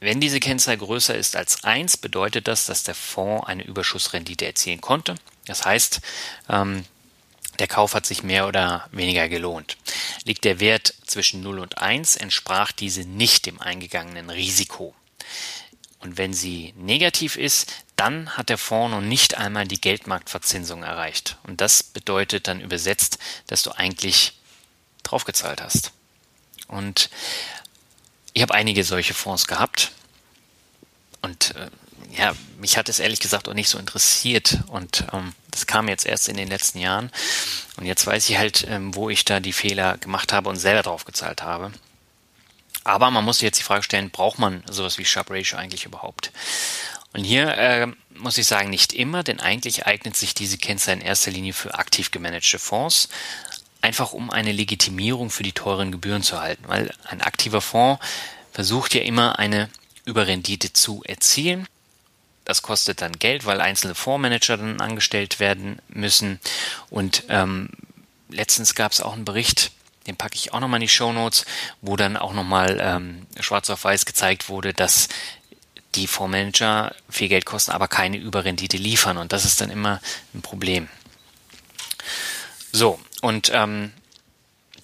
wenn 0.00 0.20
diese 0.20 0.40
Kennzahl 0.40 0.78
größer 0.78 1.14
ist 1.14 1.36
als 1.36 1.62
1, 1.62 1.98
bedeutet 1.98 2.48
das, 2.48 2.66
dass 2.66 2.82
der 2.82 2.94
Fonds 2.94 3.46
eine 3.46 3.64
Überschussrendite 3.64 4.46
erzielen 4.46 4.80
konnte. 4.80 5.14
Das 5.44 5.64
heißt, 5.64 6.00
ähm, 6.48 6.84
der 7.58 7.68
Kauf 7.68 7.94
hat 7.94 8.06
sich 8.06 8.22
mehr 8.22 8.48
oder 8.48 8.88
weniger 8.90 9.28
gelohnt. 9.28 9.76
Liegt 10.24 10.44
der 10.46 10.60
Wert 10.60 10.94
zwischen 11.06 11.42
0 11.42 11.58
und 11.58 11.78
1, 11.78 12.16
entsprach 12.16 12.72
diese 12.72 13.02
nicht 13.02 13.44
dem 13.44 13.60
eingegangenen 13.60 14.30
Risiko. 14.30 14.94
Und 15.98 16.16
wenn 16.16 16.32
sie 16.32 16.72
negativ 16.78 17.36
ist, 17.36 17.70
dann 17.96 18.38
hat 18.38 18.48
der 18.48 18.56
Fonds 18.56 18.94
noch 18.94 19.02
nicht 19.02 19.36
einmal 19.36 19.68
die 19.68 19.80
Geldmarktverzinsung 19.80 20.82
erreicht. 20.82 21.36
Und 21.42 21.60
das 21.60 21.82
bedeutet 21.82 22.48
dann 22.48 22.62
übersetzt, 22.62 23.18
dass 23.48 23.62
du 23.62 23.72
eigentlich 23.72 24.32
draufgezahlt 25.02 25.60
hast. 25.60 25.92
Und 26.66 27.10
ich 28.32 28.42
habe 28.42 28.54
einige 28.54 28.84
solche 28.84 29.14
Fonds 29.14 29.46
gehabt. 29.46 29.92
Und 31.22 31.54
äh, 31.56 31.68
ja, 32.16 32.32
mich 32.58 32.76
hat 32.76 32.88
es 32.88 32.98
ehrlich 32.98 33.20
gesagt 33.20 33.48
auch 33.48 33.54
nicht 33.54 33.68
so 33.68 33.78
interessiert 33.78 34.58
und 34.68 35.04
ähm, 35.12 35.34
das 35.50 35.66
kam 35.66 35.88
jetzt 35.88 36.06
erst 36.06 36.28
in 36.28 36.36
den 36.36 36.48
letzten 36.48 36.78
Jahren 36.78 37.10
und 37.76 37.86
jetzt 37.86 38.06
weiß 38.06 38.28
ich 38.28 38.38
halt, 38.38 38.66
ähm, 38.68 38.94
wo 38.94 39.10
ich 39.10 39.24
da 39.24 39.40
die 39.40 39.52
Fehler 39.52 39.98
gemacht 39.98 40.32
habe 40.32 40.48
und 40.48 40.56
selber 40.56 40.82
drauf 40.82 41.04
gezahlt 41.04 41.42
habe. 41.42 41.72
Aber 42.84 43.10
man 43.10 43.24
muss 43.24 43.40
jetzt 43.40 43.58
die 43.58 43.64
Frage 43.64 43.82
stellen, 43.82 44.10
braucht 44.10 44.38
man 44.38 44.62
sowas 44.68 44.98
wie 44.98 45.04
Sharp 45.04 45.30
Ratio 45.30 45.58
eigentlich 45.58 45.84
überhaupt? 45.84 46.32
Und 47.12 47.24
hier 47.24 47.48
äh, 47.56 47.88
muss 48.14 48.38
ich 48.38 48.46
sagen, 48.46 48.70
nicht 48.70 48.92
immer, 48.92 49.22
denn 49.22 49.40
eigentlich 49.40 49.86
eignet 49.86 50.16
sich 50.16 50.34
diese 50.34 50.58
Kennzahl 50.58 50.94
in 50.94 51.00
erster 51.00 51.30
Linie 51.30 51.52
für 51.52 51.74
aktiv 51.74 52.10
gemanagte 52.10 52.58
Fonds, 52.58 53.08
einfach 53.80 54.12
um 54.12 54.30
eine 54.30 54.52
Legitimierung 54.52 55.30
für 55.30 55.42
die 55.42 55.52
teuren 55.52 55.92
Gebühren 55.92 56.22
zu 56.22 56.36
erhalten, 56.36 56.64
weil 56.66 56.92
ein 57.04 57.20
aktiver 57.22 57.60
Fonds 57.60 58.04
versucht 58.52 58.94
ja 58.94 59.02
immer 59.02 59.38
eine 59.38 59.68
Überrendite 60.04 60.72
zu 60.72 61.02
erzielen 61.04 61.66
das 62.50 62.62
kostet 62.62 63.00
dann 63.00 63.12
Geld, 63.12 63.46
weil 63.46 63.60
einzelne 63.60 63.94
Fondsmanager 63.94 64.56
dann 64.56 64.80
angestellt 64.80 65.38
werden 65.38 65.80
müssen. 65.88 66.40
Und 66.90 67.22
ähm, 67.28 67.68
letztens 68.28 68.74
gab 68.74 68.90
es 68.90 69.00
auch 69.00 69.12
einen 69.12 69.24
Bericht, 69.24 69.70
den 70.08 70.16
packe 70.16 70.34
ich 70.34 70.52
auch 70.52 70.58
nochmal 70.58 70.78
in 70.78 70.86
die 70.86 70.88
Show 70.88 71.12
Notes, 71.12 71.44
wo 71.80 71.94
dann 71.94 72.16
auch 72.16 72.32
nochmal 72.32 72.78
ähm, 72.82 73.26
schwarz 73.38 73.70
auf 73.70 73.84
weiß 73.84 74.04
gezeigt 74.04 74.48
wurde, 74.48 74.74
dass 74.74 75.08
die 75.94 76.08
Fondsmanager 76.08 76.92
viel 77.08 77.28
Geld 77.28 77.44
kosten, 77.44 77.70
aber 77.70 77.86
keine 77.86 78.16
Überrendite 78.16 78.78
liefern. 78.78 79.18
Und 79.18 79.32
das 79.32 79.44
ist 79.44 79.60
dann 79.60 79.70
immer 79.70 80.00
ein 80.34 80.42
Problem. 80.42 80.88
So, 82.72 82.98
und 83.20 83.50
ähm, 83.52 83.92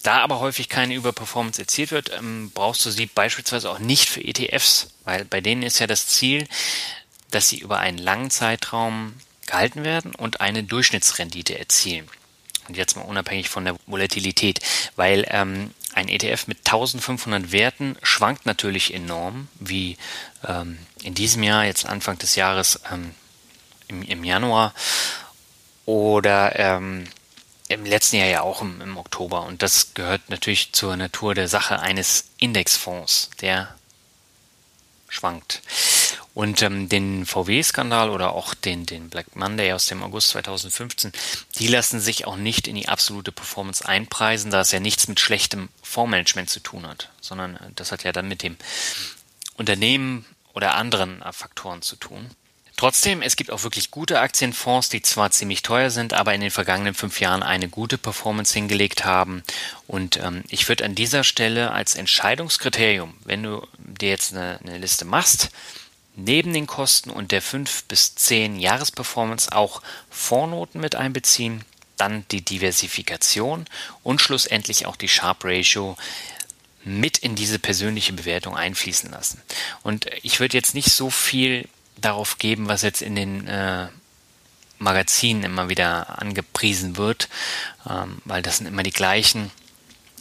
da 0.03 0.19
aber 0.19 0.39
häufig 0.39 0.69
keine 0.69 0.93
Überperformance 0.93 1.61
erzielt 1.61 1.91
wird, 1.91 2.11
ähm, 2.13 2.51
brauchst 2.53 2.85
du 2.85 2.91
sie 2.91 3.07
beispielsweise 3.07 3.69
auch 3.69 3.79
nicht 3.79 4.09
für 4.09 4.23
ETFs, 4.23 4.89
weil 5.03 5.25
bei 5.25 5.41
denen 5.41 5.63
ist 5.63 5.79
ja 5.79 5.87
das 5.87 6.07
Ziel, 6.07 6.47
dass 7.31 7.49
sie 7.49 7.59
über 7.59 7.79
einen 7.79 7.97
langen 7.97 8.29
Zeitraum 8.29 9.13
gehalten 9.45 9.83
werden 9.83 10.13
und 10.13 10.41
eine 10.41 10.63
Durchschnittsrendite 10.63 11.57
erzielen. 11.57 12.07
Und 12.67 12.77
jetzt 12.77 12.95
mal 12.95 13.03
unabhängig 13.03 13.49
von 13.49 13.65
der 13.65 13.77
Volatilität, 13.85 14.59
weil 14.95 15.25
ähm, 15.29 15.71
ein 15.93 16.09
ETF 16.09 16.47
mit 16.47 16.59
1500 16.59 17.51
Werten 17.51 17.97
schwankt 18.03 18.45
natürlich 18.45 18.93
enorm, 18.93 19.47
wie 19.59 19.97
ähm, 20.45 20.77
in 21.01 21.15
diesem 21.15 21.43
Jahr, 21.43 21.65
jetzt 21.65 21.85
Anfang 21.85 22.17
des 22.17 22.35
Jahres 22.35 22.81
ähm, 22.91 23.15
im, 23.87 24.03
im, 24.03 24.23
Januar 24.23 24.73
oder 25.85 26.59
ähm, 26.59 27.07
im 27.69 27.85
letzten 27.85 28.17
Jahr 28.17 28.27
ja 28.27 28.41
auch 28.41 28.61
im, 28.61 28.81
im 28.81 28.97
Oktober. 28.97 29.43
Und 29.43 29.61
das 29.61 29.93
gehört 29.93 30.29
natürlich 30.29 30.73
zur 30.73 30.95
Natur 30.95 31.35
der 31.35 31.47
Sache 31.47 31.79
eines 31.79 32.25
Indexfonds, 32.37 33.29
der 33.41 33.75
schwankt. 35.09 35.61
Und 36.33 36.61
ähm, 36.61 36.87
den 36.87 37.25
VW-Skandal 37.25 38.09
oder 38.09 38.33
auch 38.33 38.53
den, 38.53 38.85
den 38.85 39.09
Black 39.09 39.35
Monday 39.35 39.73
aus 39.73 39.87
dem 39.87 40.03
August 40.03 40.29
2015, 40.29 41.11
die 41.57 41.67
lassen 41.67 41.99
sich 41.99 42.27
auch 42.27 42.35
nicht 42.35 42.67
in 42.67 42.75
die 42.75 42.87
absolute 42.87 43.31
Performance 43.31 43.87
einpreisen, 43.87 44.51
da 44.51 44.61
es 44.61 44.71
ja 44.71 44.79
nichts 44.79 45.07
mit 45.07 45.19
schlechtem 45.19 45.69
Fondsmanagement 45.81 46.49
zu 46.49 46.59
tun 46.59 46.87
hat, 46.87 47.09
sondern 47.21 47.55
äh, 47.55 47.71
das 47.75 47.91
hat 47.91 48.03
ja 48.03 48.11
dann 48.11 48.27
mit 48.27 48.43
dem 48.43 48.57
Unternehmen 49.55 50.25
oder 50.53 50.75
anderen 50.75 51.21
äh, 51.21 51.33
Faktoren 51.33 51.81
zu 51.81 51.95
tun. 51.95 52.29
Trotzdem, 52.77 53.23
es 53.23 53.35
gibt 53.35 53.51
auch 53.51 53.63
wirklich 53.63 53.89
gute 53.89 54.19
Aktienfonds, 54.19 54.89
die 54.89 55.01
zwar 55.01 55.31
ziemlich 55.31 55.63
teuer 55.63 55.89
sind, 55.89 56.13
aber 56.13 56.35
in 56.35 56.41
den 56.41 56.51
vergangenen 56.51 56.93
fünf 56.93 57.19
Jahren 57.19 57.41
eine 57.41 57.69
gute 57.69 57.97
Performance 57.97 58.53
hingelegt 58.53 59.03
haben. 59.03 59.41
Und 59.87 60.17
ähm, 60.17 60.43
ich 60.47 60.69
würde 60.69 60.85
an 60.85 60.93
dieser 60.93 61.23
Stelle 61.23 61.71
als 61.71 61.95
Entscheidungskriterium, 61.95 63.15
wenn 63.25 63.41
du 63.41 63.65
dir 63.79 64.09
jetzt 64.09 64.33
eine, 64.33 64.59
eine 64.63 64.77
Liste 64.77 65.05
machst, 65.05 65.49
neben 66.15 66.53
den 66.53 66.67
Kosten 66.67 67.09
und 67.09 67.31
der 67.31 67.41
5 67.41 67.85
bis 67.85 68.13
10 68.13 68.59
Jahresperformance 68.59 69.51
auch 69.51 69.81
Vornoten 70.11 70.79
mit 70.79 70.95
einbeziehen, 70.95 71.65
dann 71.97 72.25
die 72.29 72.41
Diversifikation 72.41 73.65
und 74.03 74.21
schlussendlich 74.21 74.85
auch 74.85 74.97
die 74.97 75.09
Sharp 75.09 75.43
Ratio 75.43 75.97
mit 76.83 77.17
in 77.17 77.33
diese 77.33 77.57
persönliche 77.57 78.13
Bewertung 78.13 78.55
einfließen 78.55 79.09
lassen. 79.09 79.41
Und 79.81 80.05
ich 80.21 80.39
würde 80.39 80.55
jetzt 80.55 80.75
nicht 80.75 80.91
so 80.91 81.09
viel 81.09 81.67
darauf 81.97 82.37
geben, 82.37 82.67
was 82.67 82.81
jetzt 82.81 83.01
in 83.01 83.15
den 83.15 83.47
äh, 83.47 83.87
Magazinen 84.79 85.43
immer 85.43 85.69
wieder 85.69 86.21
angepriesen 86.21 86.97
wird, 86.97 87.29
ähm, 87.89 88.21
weil 88.25 88.41
das 88.41 88.57
sind 88.57 88.67
immer 88.67 88.83
die 88.83 88.91
gleichen. 88.91 89.51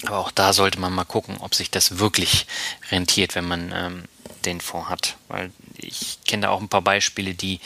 Aber 0.04 0.18
auch 0.18 0.30
da 0.30 0.52
sollte 0.52 0.78
man 0.78 0.92
mal 0.92 1.04
gucken, 1.04 1.38
ob 1.38 1.54
sich 1.54 1.70
das 1.70 1.98
wirklich 1.98 2.46
rentiert, 2.90 3.34
wenn 3.34 3.48
man 3.48 3.72
ähm, 3.72 4.04
den 4.44 4.60
Fonds 4.60 4.88
hat. 4.88 5.16
Weil 5.28 5.50
ich 5.76 6.18
kenne 6.26 6.42
da 6.42 6.50
auch 6.50 6.60
ein 6.60 6.68
paar 6.68 6.82
Beispiele, 6.82 7.34
die 7.34 7.60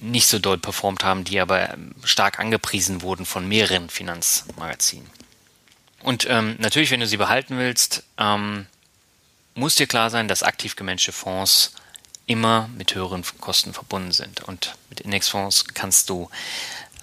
nicht 0.00 0.26
so 0.26 0.38
doll 0.38 0.58
performt 0.58 1.04
haben, 1.04 1.24
die 1.24 1.40
aber 1.40 1.76
stark 2.04 2.38
angepriesen 2.38 3.02
wurden 3.02 3.26
von 3.26 3.46
mehreren 3.46 3.90
Finanzmagazinen. 3.90 5.08
Und 6.02 6.26
ähm, 6.28 6.56
natürlich, 6.58 6.90
wenn 6.90 7.00
du 7.00 7.06
sie 7.06 7.16
behalten 7.16 7.58
willst, 7.58 8.04
ähm, 8.18 8.66
muss 9.54 9.74
dir 9.74 9.86
klar 9.86 10.10
sein, 10.10 10.28
dass 10.28 10.44
aktiv 10.44 10.76
gemanagte 10.76 11.12
Fonds 11.12 11.72
immer 12.28 12.68
mit 12.76 12.94
höheren 12.94 13.24
Kosten 13.40 13.72
verbunden 13.72 14.12
sind. 14.12 14.42
Und 14.42 14.76
mit 14.90 15.00
Indexfonds 15.00 15.64
kannst 15.74 16.08
du 16.10 16.30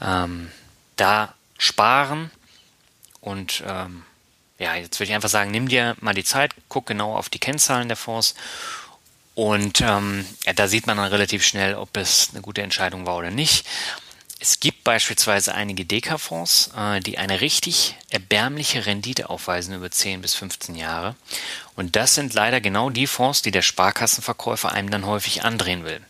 ähm, 0.02 0.52
da 0.96 1.34
sparen 1.58 2.32
und 3.22 3.64
ähm, 3.66 4.04
ja, 4.60 4.76
jetzt 4.76 5.00
würde 5.00 5.10
ich 5.10 5.16
einfach 5.16 5.30
sagen, 5.30 5.52
nimm 5.52 5.68
dir 5.68 5.96
mal 6.00 6.14
die 6.14 6.24
Zeit, 6.24 6.54
guck 6.70 6.86
genau 6.86 7.16
auf 7.16 7.28
die 7.28 7.40
Kennzahlen 7.40 7.88
der 7.88 7.98
Fonds 7.98 8.36
und 9.34 9.82
ähm, 9.82 10.26
ja, 10.46 10.54
da 10.54 10.68
sieht 10.68 10.88
man 10.88 10.98
dann 10.98 11.08
relativ 11.08 11.44
schnell, 11.44 11.76
ob 11.76 11.98
es 11.98 12.30
eine 12.32 12.42
gute 12.42 12.62
Entscheidung 12.62 13.06
war 13.06 13.18
oder 13.18 13.32
nicht. 13.32 13.68
Es 14.40 14.60
gibt 14.60 14.84
beispielsweise 14.84 15.56
einige 15.56 15.86
Deka-Fonds, 15.86 16.72
äh, 16.78 17.00
die 17.00 17.18
eine 17.18 17.42
richtig 17.42 17.96
erbärmliche 18.10 18.86
Rendite 18.86 19.30
aufweisen 19.30 19.74
über 19.74 19.90
10 19.90 20.22
bis 20.22 20.36
15 20.36 20.76
Jahre. 20.76 21.16
Und 21.76 21.96
das 21.96 22.16
sind 22.16 22.34
leider 22.34 22.62
genau 22.62 22.90
die 22.90 23.08
Fonds, 23.08 23.42
die 23.42 23.52
der 23.52 23.62
Sparkassenverkäufer 23.62 24.72
einem 24.72 24.90
dann 24.90 25.06
häufig 25.06 25.44
andrehen 25.44 25.86
will. 25.86 26.02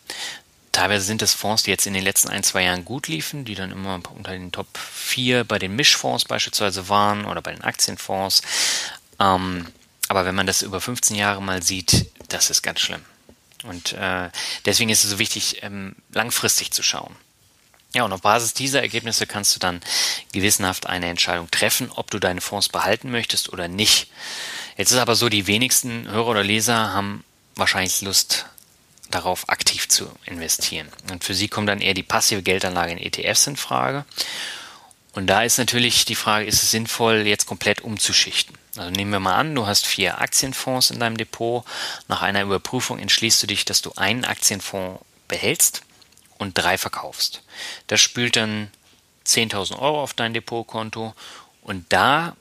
Teilweise 0.72 1.06
sind 1.06 1.22
es 1.22 1.34
Fonds, 1.34 1.64
die 1.64 1.72
jetzt 1.72 1.88
in 1.88 1.94
den 1.94 2.04
letzten 2.04 2.28
ein, 2.28 2.44
zwei 2.44 2.64
Jahren 2.64 2.84
gut 2.84 3.08
liefen, 3.08 3.46
die 3.46 3.56
dann 3.56 3.72
immer 3.72 4.02
unter 4.14 4.32
den 4.32 4.52
Top 4.52 4.68
4 4.78 5.46
bei 5.46 5.58
den 5.58 5.76
Mischfonds 5.76 6.26
beispielsweise 6.26 6.90
waren 6.90 7.24
oder 7.26 7.42
bei 7.42 7.54
den 7.54 7.64
Aktienfonds. 7.64 8.42
Ähm, 9.20 9.68
aber 10.10 10.26
wenn 10.26 10.36
man 10.36 10.48
das 10.48 10.64
über 10.64 10.82
15 10.82 11.16
Jahre 11.16 11.42
mal 11.42 11.64
sieht, 11.64 12.08
das 12.28 12.50
ist 12.50 12.62
ganz 12.62 12.82
schlimm. 12.82 13.02
Und 13.64 13.94
äh, 13.94 14.30
deswegen 14.66 14.90
ist 14.90 15.04
es 15.04 15.12
so 15.12 15.20
wichtig, 15.20 15.64
ähm, 15.64 15.96
langfristig 16.12 16.72
zu 16.72 16.84
schauen. 16.84 17.16
Ja, 17.96 18.04
und 18.04 18.12
auf 18.12 18.24
Basis 18.24 18.54
dieser 18.54 18.82
Ergebnisse 18.82 19.26
kannst 19.26 19.56
du 19.56 19.60
dann 19.60 19.80
gewissenhaft 20.34 20.86
eine 20.86 21.08
Entscheidung 21.08 21.50
treffen, 21.50 21.90
ob 21.96 22.12
du 22.12 22.20
deine 22.20 22.42
Fonds 22.42 22.68
behalten 22.68 23.10
möchtest 23.10 23.54
oder 23.54 23.70
nicht. 23.70 24.12
Jetzt 24.76 24.92
ist 24.92 24.98
aber 24.98 25.16
so, 25.16 25.30
die 25.30 25.48
wenigsten 25.48 26.12
Hörer 26.12 26.28
oder 26.28 26.44
Leser 26.44 26.92
haben 26.92 27.24
wahrscheinlich 27.56 28.02
Lust 28.02 28.48
darauf 29.12 29.48
aktiv 29.48 29.88
zu 29.88 30.12
investieren. 30.26 30.90
Und 31.10 31.24
für 31.24 31.34
sie 31.34 31.48
kommt 31.48 31.70
dann 31.70 31.80
eher 31.80 31.94
die 31.94 32.04
passive 32.04 32.44
Geldanlage 32.44 32.92
in 32.92 32.98
ETFs 32.98 33.48
in 33.48 33.56
Frage. 33.56 34.04
Und 35.14 35.28
da 35.28 35.44
ist 35.44 35.58
natürlich 35.58 36.04
die 36.04 36.16
Frage, 36.16 36.46
ist 36.48 36.64
es 36.64 36.72
sinnvoll, 36.72 37.26
jetzt 37.26 37.46
komplett 37.46 37.80
umzuschichten? 37.80 38.58
Also 38.76 38.92
nehmen 38.92 39.12
wir 39.12 39.22
mal 39.22 39.36
an, 39.36 39.56
du 39.56 39.68
hast 39.68 39.86
vier 39.86 40.20
Aktienfonds 40.20 40.92
in 40.92 41.00
deinem 41.00 41.16
Depot. 41.16 41.64
Nach 42.10 42.22
einer 42.22 42.42
Überprüfung 42.42 43.00
entschließt 43.00 43.42
du 43.42 43.48
dich, 43.48 43.64
dass 43.64 43.82
du 43.82 43.94
einen 43.96 44.26
Aktienfonds 44.26 45.00
behältst 45.30 45.84
und 46.38 46.58
drei 46.58 46.78
verkaufst. 46.78 47.42
Das 47.88 48.02
spült 48.02 48.36
dann 48.36 48.70
10.000 49.26 49.80
Euro 49.80 50.02
auf 50.02 50.14
dein 50.14 50.34
Depotkonto 50.34 51.14
und 51.62 51.86
da 51.90 52.36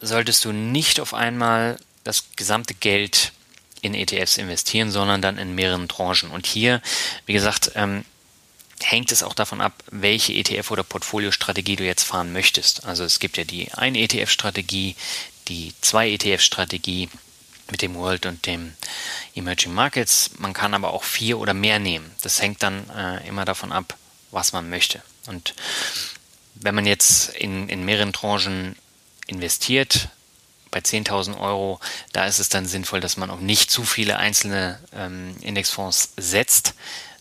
solltest 0.00 0.44
du 0.44 0.52
nicht 0.52 1.00
auf 1.00 1.14
einmal 1.14 1.78
das 2.04 2.24
gesamte 2.36 2.74
Geld 2.74 3.32
in 3.82 3.94
ETFs 3.94 4.36
investieren, 4.36 4.90
sondern 4.90 5.22
dann 5.22 5.38
in 5.38 5.54
mehreren 5.54 5.88
Tranchen. 5.88 6.30
Und 6.30 6.46
hier, 6.46 6.80
wie 7.26 7.32
gesagt, 7.32 7.72
ähm, 7.74 8.04
hängt 8.82 9.12
es 9.12 9.22
auch 9.22 9.34
davon 9.34 9.60
ab, 9.60 9.72
welche 9.90 10.32
ETF 10.32 10.70
oder 10.70 10.82
Portfoliostrategie 10.82 11.76
du 11.76 11.84
jetzt 11.84 12.04
fahren 12.04 12.32
möchtest. 12.32 12.84
Also 12.84 13.04
es 13.04 13.18
gibt 13.18 13.36
ja 13.36 13.44
die 13.44 13.72
eine 13.72 13.98
ETF-Strategie, 13.98 14.96
die 15.48 15.72
zwei 15.80 16.10
ETF-Strategie 16.10 17.08
mit 17.70 17.82
dem 17.82 17.94
World 17.94 18.26
und 18.26 18.46
dem 18.46 18.74
Emerging 19.34 19.74
Markets. 19.74 20.30
Man 20.38 20.52
kann 20.52 20.74
aber 20.74 20.92
auch 20.92 21.04
vier 21.04 21.38
oder 21.38 21.54
mehr 21.54 21.78
nehmen. 21.78 22.10
Das 22.22 22.40
hängt 22.40 22.62
dann 22.62 22.88
äh, 22.90 23.26
immer 23.26 23.44
davon 23.44 23.72
ab, 23.72 23.96
was 24.30 24.52
man 24.52 24.70
möchte. 24.70 25.02
Und 25.26 25.54
wenn 26.54 26.74
man 26.74 26.86
jetzt 26.86 27.30
in, 27.30 27.68
in 27.68 27.84
mehreren 27.84 28.12
Tranchen 28.12 28.76
investiert, 29.26 30.08
bei 30.70 30.80
10.000 30.80 31.38
Euro, 31.40 31.80
da 32.12 32.26
ist 32.26 32.38
es 32.38 32.48
dann 32.48 32.66
sinnvoll, 32.66 33.00
dass 33.00 33.16
man 33.16 33.30
auch 33.30 33.40
nicht 33.40 33.70
zu 33.70 33.84
viele 33.84 34.18
einzelne 34.18 34.78
ähm, 34.92 35.36
Indexfonds 35.40 36.12
setzt, 36.16 36.74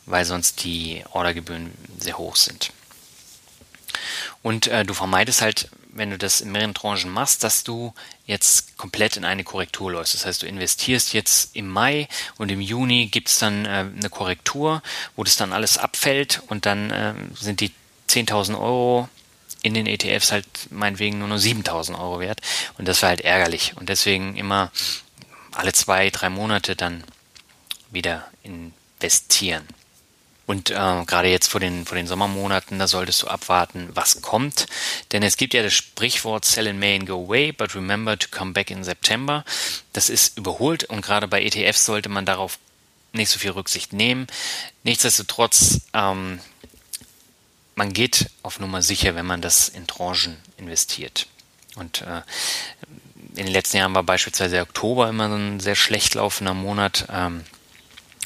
weil 0.05 0.25
sonst 0.25 0.63
die 0.63 1.03
Ordergebühren 1.11 1.71
sehr 1.97 2.17
hoch 2.17 2.35
sind. 2.35 2.71
Und 4.45 4.67
äh, 4.67 4.85
du 4.85 4.93
vermeidest 4.93 5.41
halt 5.41 5.69
wenn 5.95 6.09
du 6.09 6.17
das 6.17 6.41
in 6.41 6.51
mehreren 6.51 6.73
Tranchen 6.73 7.09
machst, 7.09 7.43
dass 7.43 7.63
du 7.63 7.93
jetzt 8.25 8.77
komplett 8.77 9.15
in 9.15 9.23
eine 9.23 9.45
Korrektur 9.45 9.93
läufst. 9.93 10.13
Das 10.13 10.25
heißt, 10.25 10.43
du 10.43 10.45
investierst 10.45 11.13
jetzt 11.13 11.55
im 11.55 11.69
Mai 11.69 12.09
und 12.37 12.51
im 12.51 12.59
Juni 12.59 13.07
gibt 13.07 13.29
es 13.29 13.39
dann 13.39 13.65
äh, 13.65 13.85
eine 13.97 14.09
Korrektur, 14.09 14.83
wo 15.15 15.23
das 15.23 15.37
dann 15.37 15.53
alles 15.53 15.77
abfällt 15.77 16.43
und 16.47 16.65
dann 16.65 16.91
äh, 16.91 17.13
sind 17.33 17.61
die 17.61 17.71
10.000 18.09 18.59
Euro 18.59 19.07
in 19.63 19.73
den 19.73 19.87
ETFs 19.87 20.33
halt 20.33 20.45
meinetwegen 20.69 21.17
nur 21.17 21.29
noch 21.29 21.37
7.000 21.37 21.97
Euro 21.97 22.19
wert 22.19 22.41
und 22.77 22.89
das 22.89 23.01
war 23.01 23.09
halt 23.09 23.21
ärgerlich 23.21 23.71
und 23.77 23.87
deswegen 23.87 24.35
immer 24.35 24.71
alle 25.53 25.71
zwei, 25.71 26.09
drei 26.09 26.29
Monate 26.29 26.75
dann 26.75 27.05
wieder 27.89 28.27
investieren. 28.43 29.65
Und 30.47 30.69
äh, 30.69 30.73
gerade 30.73 31.29
jetzt 31.29 31.47
vor 31.47 31.59
den, 31.59 31.85
vor 31.85 31.97
den 31.97 32.07
Sommermonaten, 32.07 32.77
da 32.77 32.87
solltest 32.87 33.23
du 33.23 33.27
abwarten, 33.27 33.89
was 33.93 34.21
kommt. 34.21 34.67
Denn 35.11 35.23
es 35.23 35.37
gibt 35.37 35.53
ja 35.53 35.63
das 35.63 35.73
Sprichwort 35.73 36.45
Sell 36.45 36.67
in 36.67 36.77
May 36.77 36.95
and 36.95 37.07
go 37.07 37.15
away, 37.15 37.51
but 37.51 37.75
remember 37.75 38.17
to 38.17 38.27
come 38.29 38.53
back 38.53 38.69
in 38.69 38.83
September. 38.83 39.43
Das 39.93 40.09
ist 40.09 40.37
überholt 40.37 40.83
und 40.83 41.01
gerade 41.01 41.27
bei 41.27 41.43
ETFs 41.43 41.85
sollte 41.85 42.09
man 42.09 42.25
darauf 42.25 42.59
nicht 43.13 43.29
so 43.29 43.39
viel 43.39 43.51
Rücksicht 43.51 43.93
nehmen. 43.93 44.27
Nichtsdestotrotz, 44.83 45.81
ähm, 45.93 46.39
man 47.75 47.93
geht 47.93 48.29
auf 48.43 48.59
Nummer 48.59 48.81
sicher, 48.81 49.15
wenn 49.15 49.25
man 49.25 49.41
das 49.41 49.67
in 49.69 49.87
Tranchen 49.87 50.37
investiert. 50.57 51.27
Und 51.75 52.01
äh, 52.03 52.21
in 53.35 53.45
den 53.45 53.53
letzten 53.53 53.77
Jahren 53.77 53.95
war 53.95 54.03
beispielsweise 54.03 54.61
Oktober 54.61 55.09
immer 55.09 55.29
so 55.29 55.35
ein 55.35 55.59
sehr 55.59 55.75
schlecht 55.75 56.13
laufender 56.13 56.53
Monat. 56.53 57.07
Ähm, 57.11 57.43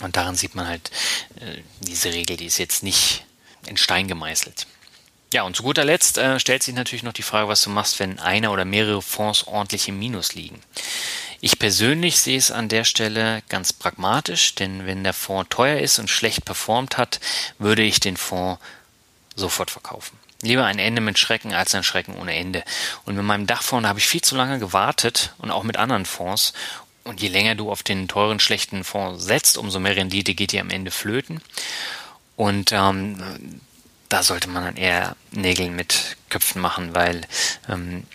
und 0.02 0.16
daran 0.16 0.36
sieht 0.36 0.56
man 0.56 0.68
halt, 0.68 0.92
äh, 1.40 1.62
diese 1.82 2.14
Regel, 2.14 2.38
die 2.38 2.46
ist 2.46 2.58
jetzt 2.58 2.84
nicht 2.84 3.26
in 3.68 3.78
Stein 3.78 4.08
gemeißelt. 4.08 4.68
Ja, 5.32 5.44
und 5.44 5.56
zu 5.56 5.64
guter 5.64 5.86
Letzt 5.86 6.18
äh, 6.18 6.40
stellt 6.40 6.64
sich 6.64 6.74
natürlich 6.74 7.04
noch 7.04 7.14
die 7.14 7.22
Frage, 7.22 7.48
was 7.48 7.62
du 7.62 7.70
machst, 7.70 8.00
wenn 8.00 8.20
einer 8.20 8.52
oder 8.52 8.66
mehrere 8.66 9.02
Fonds 9.02 9.46
ordentlich 9.46 9.88
im 9.88 10.00
Minus 10.00 10.34
liegen. 10.34 10.60
Ich 11.42 11.60
persönlich 11.60 12.20
sehe 12.20 12.38
es 12.38 12.52
an 12.52 12.68
der 12.68 12.84
Stelle 12.84 13.44
ganz 13.48 13.72
pragmatisch, 13.72 14.56
denn 14.56 14.86
wenn 14.86 15.04
der 15.04 15.14
Fonds 15.14 15.50
teuer 15.50 15.80
ist 15.80 16.00
und 16.00 16.10
schlecht 16.10 16.46
performt 16.46 16.98
hat, 16.98 17.20
würde 17.60 17.84
ich 17.84 18.00
den 18.00 18.18
Fonds 18.18 18.60
sofort 19.36 19.72
verkaufen. 19.72 20.18
Lieber 20.42 20.66
ein 20.66 20.80
Ende 20.80 21.02
mit 21.02 21.20
Schrecken 21.20 21.54
als 21.54 21.76
ein 21.76 21.84
Schrecken 21.84 22.16
ohne 22.16 22.34
Ende. 22.34 22.64
Und 23.06 23.16
mit 23.16 23.26
meinem 23.26 23.46
Dachfonds 23.46 23.88
habe 23.88 24.00
ich 24.00 24.08
viel 24.08 24.22
zu 24.22 24.36
lange 24.36 24.58
gewartet 24.58 25.34
und 25.38 25.52
auch 25.52 25.64
mit 25.64 25.78
anderen 25.78 26.06
Fonds, 26.06 26.54
und 27.10 27.22
je 27.22 27.28
länger 27.28 27.56
du 27.56 27.72
auf 27.72 27.84
den 27.84 28.08
teuren, 28.08 28.40
schlechten 28.40 28.84
Fonds 28.84 29.24
setzt, 29.24 29.58
umso 29.58 29.80
mehr 29.80 29.96
Rendite 29.96 30.34
geht 30.36 30.52
dir 30.52 30.62
am 30.62 30.70
Ende 30.70 30.92
flöten. 30.92 31.42
Und 32.36 32.72
ähm, 32.72 33.62
da 34.08 34.24
sollte 34.24 34.50
man 34.50 34.64
dann 34.64 34.78
eher 34.78 35.16
Nägel 35.32 35.70
mit 35.70 36.18
Köpfen 36.30 36.62
machen, 36.62 36.96
weil 36.96 37.22
ähm, 37.68 38.06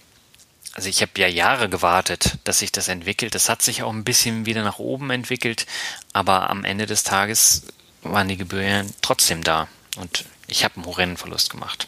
also 0.75 0.89
ich 0.89 1.03
habe 1.03 1.13
ja 1.19 1.29
Jahre 1.29 1.69
gewartet, 1.69 2.39
dass 2.45 2.59
sich 2.59 2.73
das 2.73 2.89
entwickelt. 2.89 3.35
Das 3.35 3.49
hat 3.49 3.63
sich 3.63 3.83
auch 3.83 3.93
ein 3.93 4.05
bisschen 4.05 4.45
wieder 4.45 4.65
nach 4.65 4.79
oben 4.79 5.11
entwickelt, 5.11 5.67
aber 6.13 6.51
am 6.51 6.65
Ende 6.65 6.87
des 6.87 7.05
Tages 7.05 7.63
waren 8.03 8.29
die 8.29 8.37
Gebühren 8.37 8.93
trotzdem 9.01 9.45
da 9.45 9.69
und 9.97 10.25
ich 10.49 10.65
habe 10.65 10.77
einen 10.77 10.87
horrenden 10.87 11.17
Verlust 11.17 11.51
gemacht. 11.51 11.87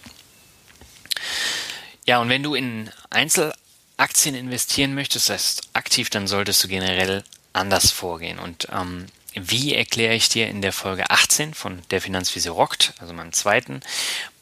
Ja, 2.05 2.21
und 2.21 2.29
wenn 2.29 2.45
du 2.45 2.55
in 2.55 2.90
Einzel 3.11 3.53
Aktien 3.97 4.35
investieren 4.35 4.95
möchtest, 4.95 5.29
das 5.29 5.35
heißt 5.35 5.69
aktiv, 5.73 6.11
dann 6.11 6.27
solltest 6.27 6.63
du 6.63 6.69
generell 6.69 7.25
anders 7.53 7.91
vorgehen. 7.91 8.39
Und 8.39 8.69
ähm, 8.71 9.07
wie 9.35 9.75
erkläre 9.75 10.15
ich 10.15 10.29
dir 10.29 10.49
in 10.49 10.63
der 10.63 10.73
Folge 10.73 11.11
18 11.11 11.55
von 11.55 11.83
Der 11.91 12.01
Finanzvisier 12.01 12.53
rockt, 12.53 12.95
also 12.99 13.13
meinem 13.13 13.33
zweiten 13.33 13.81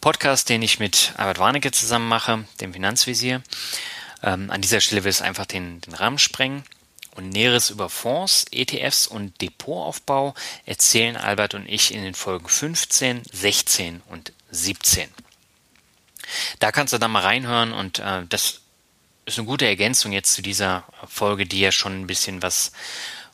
Podcast, 0.01 0.49
den 0.49 0.63
ich 0.63 0.79
mit 0.79 1.13
Albert 1.17 1.39
Warnecke 1.39 1.73
zusammen 1.73 2.09
mache, 2.09 2.45
dem 2.61 2.73
Finanzvisier. 2.73 3.43
Ähm, 4.23 4.51
an 4.51 4.61
dieser 4.61 4.81
Stelle 4.81 5.05
will 5.05 5.11
es 5.11 5.23
einfach 5.23 5.47
den, 5.47 5.81
den 5.81 5.95
Rahmen 5.95 6.19
sprengen. 6.19 6.65
Und 7.17 7.29
Näheres 7.29 7.71
über 7.71 7.89
Fonds, 7.89 8.47
ETFs 8.51 9.07
und 9.07 9.41
Depotaufbau 9.41 10.35
erzählen 10.67 11.17
Albert 11.17 11.55
und 11.55 11.69
ich 11.69 11.95
in 11.95 12.03
den 12.03 12.15
Folgen 12.15 12.49
15, 12.49 13.23
16 13.33 14.03
und 14.11 14.33
17. 14.51 15.09
Da 16.59 16.73
kannst 16.73 16.93
du 16.93 16.99
dann 16.99 17.13
mal 17.13 17.23
reinhören 17.23 17.73
und 17.73 18.01
äh, 18.01 18.23
das 18.29 18.63
ist 19.27 19.39
eine 19.39 19.47
gute 19.47 19.67
Ergänzung 19.67 20.13
jetzt 20.13 20.35
zu 20.35 20.43
dieser 20.43 20.85
Folge, 21.09 21.47
die 21.47 21.61
ja 21.61 21.73
schon 21.73 22.01
ein 22.01 22.07
bisschen 22.07 22.43
was 22.43 22.73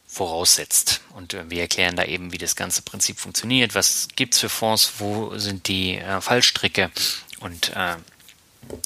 voraussetzt. 0.07 1.00
Und 1.14 1.35
äh, 1.35 1.48
wir 1.48 1.62
erklären 1.62 1.96
da 1.96 2.05
eben, 2.05 2.33
wie 2.33 2.38
das 2.38 2.57
ganze 2.57 2.83
Prinzip 2.83 3.18
funktioniert, 3.18 3.74
was 3.74 4.09
gibt's 4.16 4.38
für 4.38 4.48
Fonds, 4.48 4.94
wo 4.98 5.37
sind 5.38 5.68
die 5.68 5.96
äh, 5.96 6.20
Fallstricke 6.20 6.90
und 7.40 7.70
äh, 7.70 7.96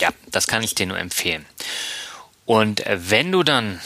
ja, 0.00 0.10
das 0.30 0.46
kann 0.46 0.62
ich 0.62 0.74
dir 0.74 0.86
nur 0.86 0.98
empfehlen. 0.98 1.44
Und 2.46 2.86
äh, 2.86 2.98
wenn 3.10 3.32
du 3.32 3.42
dann 3.42 3.80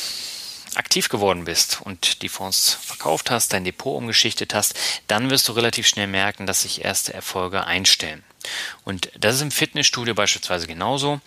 aktiv 0.74 1.08
geworden 1.08 1.44
bist 1.44 1.80
und 1.82 2.22
die 2.22 2.28
Fonds 2.28 2.74
verkauft 2.74 3.30
hast, 3.30 3.52
dein 3.52 3.64
Depot 3.64 3.96
umgeschichtet 3.96 4.54
hast, 4.54 4.74
dann 5.06 5.30
wirst 5.30 5.48
du 5.48 5.52
relativ 5.52 5.86
schnell 5.86 6.06
merken, 6.06 6.46
dass 6.46 6.62
sich 6.62 6.84
erste 6.84 7.14
Erfolge 7.14 7.64
einstellen. 7.64 8.22
Und 8.84 9.10
das 9.18 9.36
ist 9.36 9.42
im 9.42 9.50
Fitnessstudio 9.50 10.14
beispielsweise 10.14 10.66
genauso. 10.66 11.20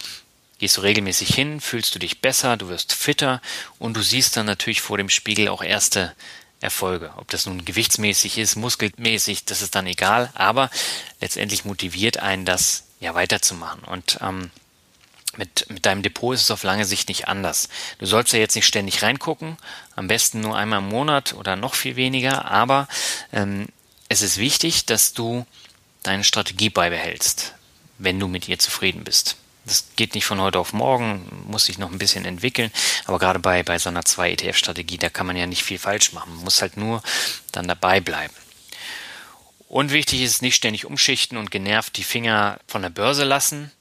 Gehst 0.62 0.78
du 0.78 0.82
regelmäßig 0.82 1.34
hin, 1.34 1.60
fühlst 1.60 1.96
du 1.96 1.98
dich 1.98 2.22
besser, 2.22 2.56
du 2.56 2.70
wirst 2.70 2.94
fitter 2.94 3.42
und 3.80 3.98
du 3.98 4.04
siehst 4.04 4.38
dann 4.38 4.46
natürlich 4.46 4.80
vor 4.82 5.00
dem 5.00 5.10
Spiegel 5.10 5.48
auch 5.48 5.64
erste 5.64 6.16
Erfolge. 6.60 7.12
Ob 7.18 7.30
das 7.30 7.48
nun 7.48 7.66
gewichtsmäßig 7.66 8.38
ist, 8.38 8.58
muskelmäßig, 8.58 9.46
das 9.46 9.64
ist 9.64 9.74
dann 9.74 9.88
egal, 9.88 10.30
aber 10.36 10.70
letztendlich 11.20 11.66
motiviert 11.66 12.18
einen 12.18 12.46
das 12.46 12.84
ja, 13.00 13.16
weiterzumachen. 13.16 13.84
Und 13.86 14.20
ähm, 14.22 14.52
mit, 15.36 15.66
mit 15.70 15.88
deinem 15.88 16.04
Depot 16.04 16.36
ist 16.36 16.42
es 16.42 16.52
auf 16.52 16.62
lange 16.62 16.86
Sicht 16.86 17.10
nicht 17.10 17.28
anders. 17.28 17.68
Du 17.98 18.06
sollst 18.06 18.32
ja 18.32 18.38
jetzt 18.38 18.56
nicht 18.56 18.68
ständig 18.68 19.02
reingucken, 19.02 19.58
am 19.96 20.08
besten 20.08 20.42
nur 20.42 20.56
einmal 20.56 20.78
im 20.78 20.90
Monat 20.90 21.34
oder 21.34 21.56
noch 21.56 21.74
viel 21.74 21.96
weniger, 21.96 22.46
aber 22.46 22.88
ähm, 23.34 23.66
es 24.10 24.22
ist 24.22 24.38
wichtig, 24.38 24.86
dass 24.86 25.14
du 25.14 25.48
deine 26.04 26.24
Strategie 26.24 26.70
beibehältst, 26.70 27.56
wenn 27.98 28.20
du 28.20 28.28
mit 28.28 28.48
ihr 28.48 28.60
zufrieden 28.60 29.04
bist. 29.04 29.38
Das 29.66 29.86
geht 29.96 30.16
nicht 30.16 30.26
von 30.26 30.42
heute 30.42 30.60
auf 30.60 30.74
morgen, 30.74 31.46
muss 31.48 31.66
sich 31.66 31.78
noch 31.78 31.92
ein 31.92 32.00
bisschen 32.00 32.26
entwickeln, 32.26 32.72
aber 33.06 33.20
gerade 33.20 33.40
bei, 33.40 33.62
bei 33.62 33.78
so 33.78 33.90
einer 33.90 34.02
2-ETF-Strategie, 34.02 34.98
da 34.98 35.10
kann 35.10 35.28
man 35.28 35.38
ja 35.38 35.46
nicht 35.46 35.64
viel 35.64 35.78
falsch 35.78 36.14
machen. 36.14 36.36
Man 36.36 36.46
muss 36.46 36.62
halt 36.62 36.78
nur 36.78 37.04
dann 37.52 37.68
dabei 37.68 38.00
bleiben. 38.00 38.34
Und 39.68 39.92
wichtig 39.92 40.22
ist 40.22 40.42
nicht 40.42 40.56
ständig 40.56 40.86
umschichten 40.86 41.38
und 41.38 41.52
genervt 41.52 41.96
die 41.96 42.04
Finger 42.04 42.60
von 42.68 42.82
der 42.82 42.90
Börse 42.90 43.24
lassen, 43.24 43.72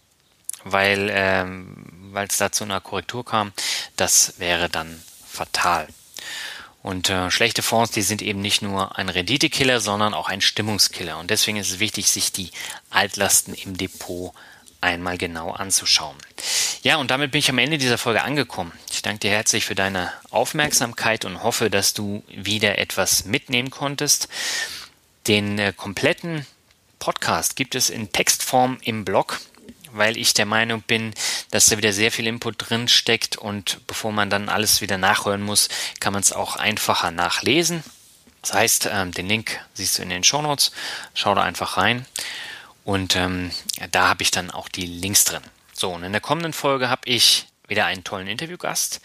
weil 0.62 1.10
ähm, 1.12 2.14
es 2.14 2.36
da 2.36 2.52
zu 2.52 2.64
einer 2.64 2.80
Korrektur 2.80 3.24
kam. 3.24 3.52
Das 3.96 4.34
wäre 4.38 4.68
dann 4.68 5.02
fatal. 5.26 5.88
Und 6.82 7.10
äh, 7.10 7.30
schlechte 7.30 7.62
Fonds, 7.62 7.90
die 7.92 8.02
sind 8.02 8.22
eben 8.22 8.40
nicht 8.40 8.62
nur 8.62 8.96
ein 8.96 9.08
Renditekiller, 9.08 9.80
sondern 9.80 10.14
auch 10.14 10.28
ein 10.28 10.40
Stimmungskiller. 10.40 11.18
Und 11.18 11.30
deswegen 11.30 11.58
ist 11.58 11.70
es 11.70 11.78
wichtig, 11.78 12.10
sich 12.10 12.32
die 12.32 12.52
Altlasten 12.90 13.54
im 13.54 13.76
Depot 13.76 14.32
einmal 14.80 15.18
genau 15.18 15.50
anzuschauen. 15.50 16.16
Ja, 16.82 16.96
und 16.96 17.10
damit 17.10 17.32
bin 17.32 17.40
ich 17.40 17.50
am 17.50 17.58
Ende 17.58 17.78
dieser 17.78 17.98
Folge 17.98 18.22
angekommen. 18.22 18.72
Ich 18.90 19.02
danke 19.02 19.20
dir 19.20 19.30
herzlich 19.30 19.64
für 19.64 19.74
deine 19.74 20.12
Aufmerksamkeit 20.30 21.24
und 21.24 21.42
hoffe, 21.42 21.70
dass 21.70 21.92
du 21.92 22.22
wieder 22.28 22.78
etwas 22.78 23.24
mitnehmen 23.24 23.70
konntest. 23.70 24.28
Den 25.26 25.58
äh, 25.58 25.72
kompletten 25.76 26.46
Podcast 26.98 27.56
gibt 27.56 27.74
es 27.74 27.90
in 27.90 28.12
Textform 28.12 28.78
im 28.82 29.04
Blog 29.04 29.40
weil 29.92 30.16
ich 30.16 30.34
der 30.34 30.46
Meinung 30.46 30.82
bin, 30.82 31.12
dass 31.50 31.66
da 31.66 31.76
wieder 31.76 31.92
sehr 31.92 32.12
viel 32.12 32.28
Input 32.28 32.54
drin 32.58 32.86
steckt 32.86 33.36
und 33.36 33.84
bevor 33.88 34.12
man 34.12 34.30
dann 34.30 34.48
alles 34.48 34.80
wieder 34.80 34.98
nachhören 34.98 35.42
muss, 35.42 35.68
kann 35.98 36.12
man 36.12 36.22
es 36.22 36.32
auch 36.32 36.54
einfacher 36.54 37.10
nachlesen. 37.10 37.82
Das 38.42 38.54
heißt, 38.54 38.88
ähm, 38.92 39.10
den 39.10 39.26
Link 39.26 39.58
siehst 39.74 39.98
du 39.98 40.02
in 40.02 40.10
den 40.10 40.22
Show 40.22 40.42
Notes. 40.42 40.70
Schau 41.14 41.34
da 41.34 41.42
einfach 41.42 41.76
rein 41.76 42.06
und 42.90 43.14
ähm, 43.14 43.52
da 43.92 44.08
habe 44.08 44.24
ich 44.24 44.32
dann 44.32 44.50
auch 44.50 44.68
die 44.68 44.84
Links 44.84 45.24
drin. 45.24 45.44
So, 45.72 45.92
und 45.92 46.02
in 46.02 46.10
der 46.10 46.20
kommenden 46.20 46.52
Folge 46.52 46.90
habe 46.90 47.02
ich 47.04 47.46
wieder 47.68 47.86
einen 47.86 48.02
tollen 48.02 48.26
Interviewgast, 48.26 49.00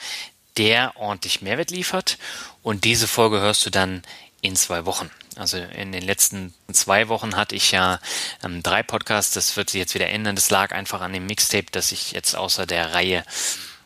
der 0.58 0.93
ordentlich 0.95 1.43
Mehrwert 1.43 1.69
liefert 1.69 2.17
und 2.63 2.84
diese 2.84 3.08
Folge 3.08 3.41
hörst 3.41 3.63
du 3.63 3.69
dann 3.69 4.02
in 4.41 4.56
zwei 4.56 4.88
Wochen. 4.88 5.12
Also 5.36 5.58
in 5.58 5.91
den 5.91 6.02
letzten 6.02 6.56
zwei 6.74 7.10
Wochen 7.10 7.36
hatte 7.36 7.56
ich 7.56 7.74
ja 7.74 8.00
ähm, 8.43 8.63
drei 8.63 8.82
Podcasts, 8.82 9.36
das 9.36 9.56
wird 9.56 9.69
sich 9.69 9.78
jetzt 9.78 9.93
wieder 9.93 10.10
ändern. 10.10 10.36
Das 10.36 10.50
lag 10.50 10.71
einfach 10.71 11.02
an 11.02 11.13
dem 11.13 11.28
Mixtape, 11.28 11.67
das 11.71 11.91
ich 11.91 12.13
jetzt 12.13 12.36
außer 12.36 12.65
der 12.65 12.95
Reihe 12.95 13.24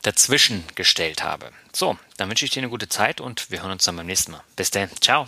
dazwischen 0.03 0.63
gestellt 0.75 1.23
habe. 1.23 1.51
So, 1.73 1.97
dann 2.15 2.29
wünsche 2.29 2.45
ich 2.45 2.51
dir 2.51 2.61
eine 2.61 2.69
gute 2.69 2.87
Zeit 2.87 3.19
und 3.19 3.51
wir 3.51 3.63
hören 3.63 3.71
uns 3.71 3.83
dann 3.83 3.97
beim 3.97 4.05
nächsten 4.05 4.31
Mal. 4.31 4.43
Bis 4.55 4.71
dann, 4.71 4.89
ciao. 5.01 5.27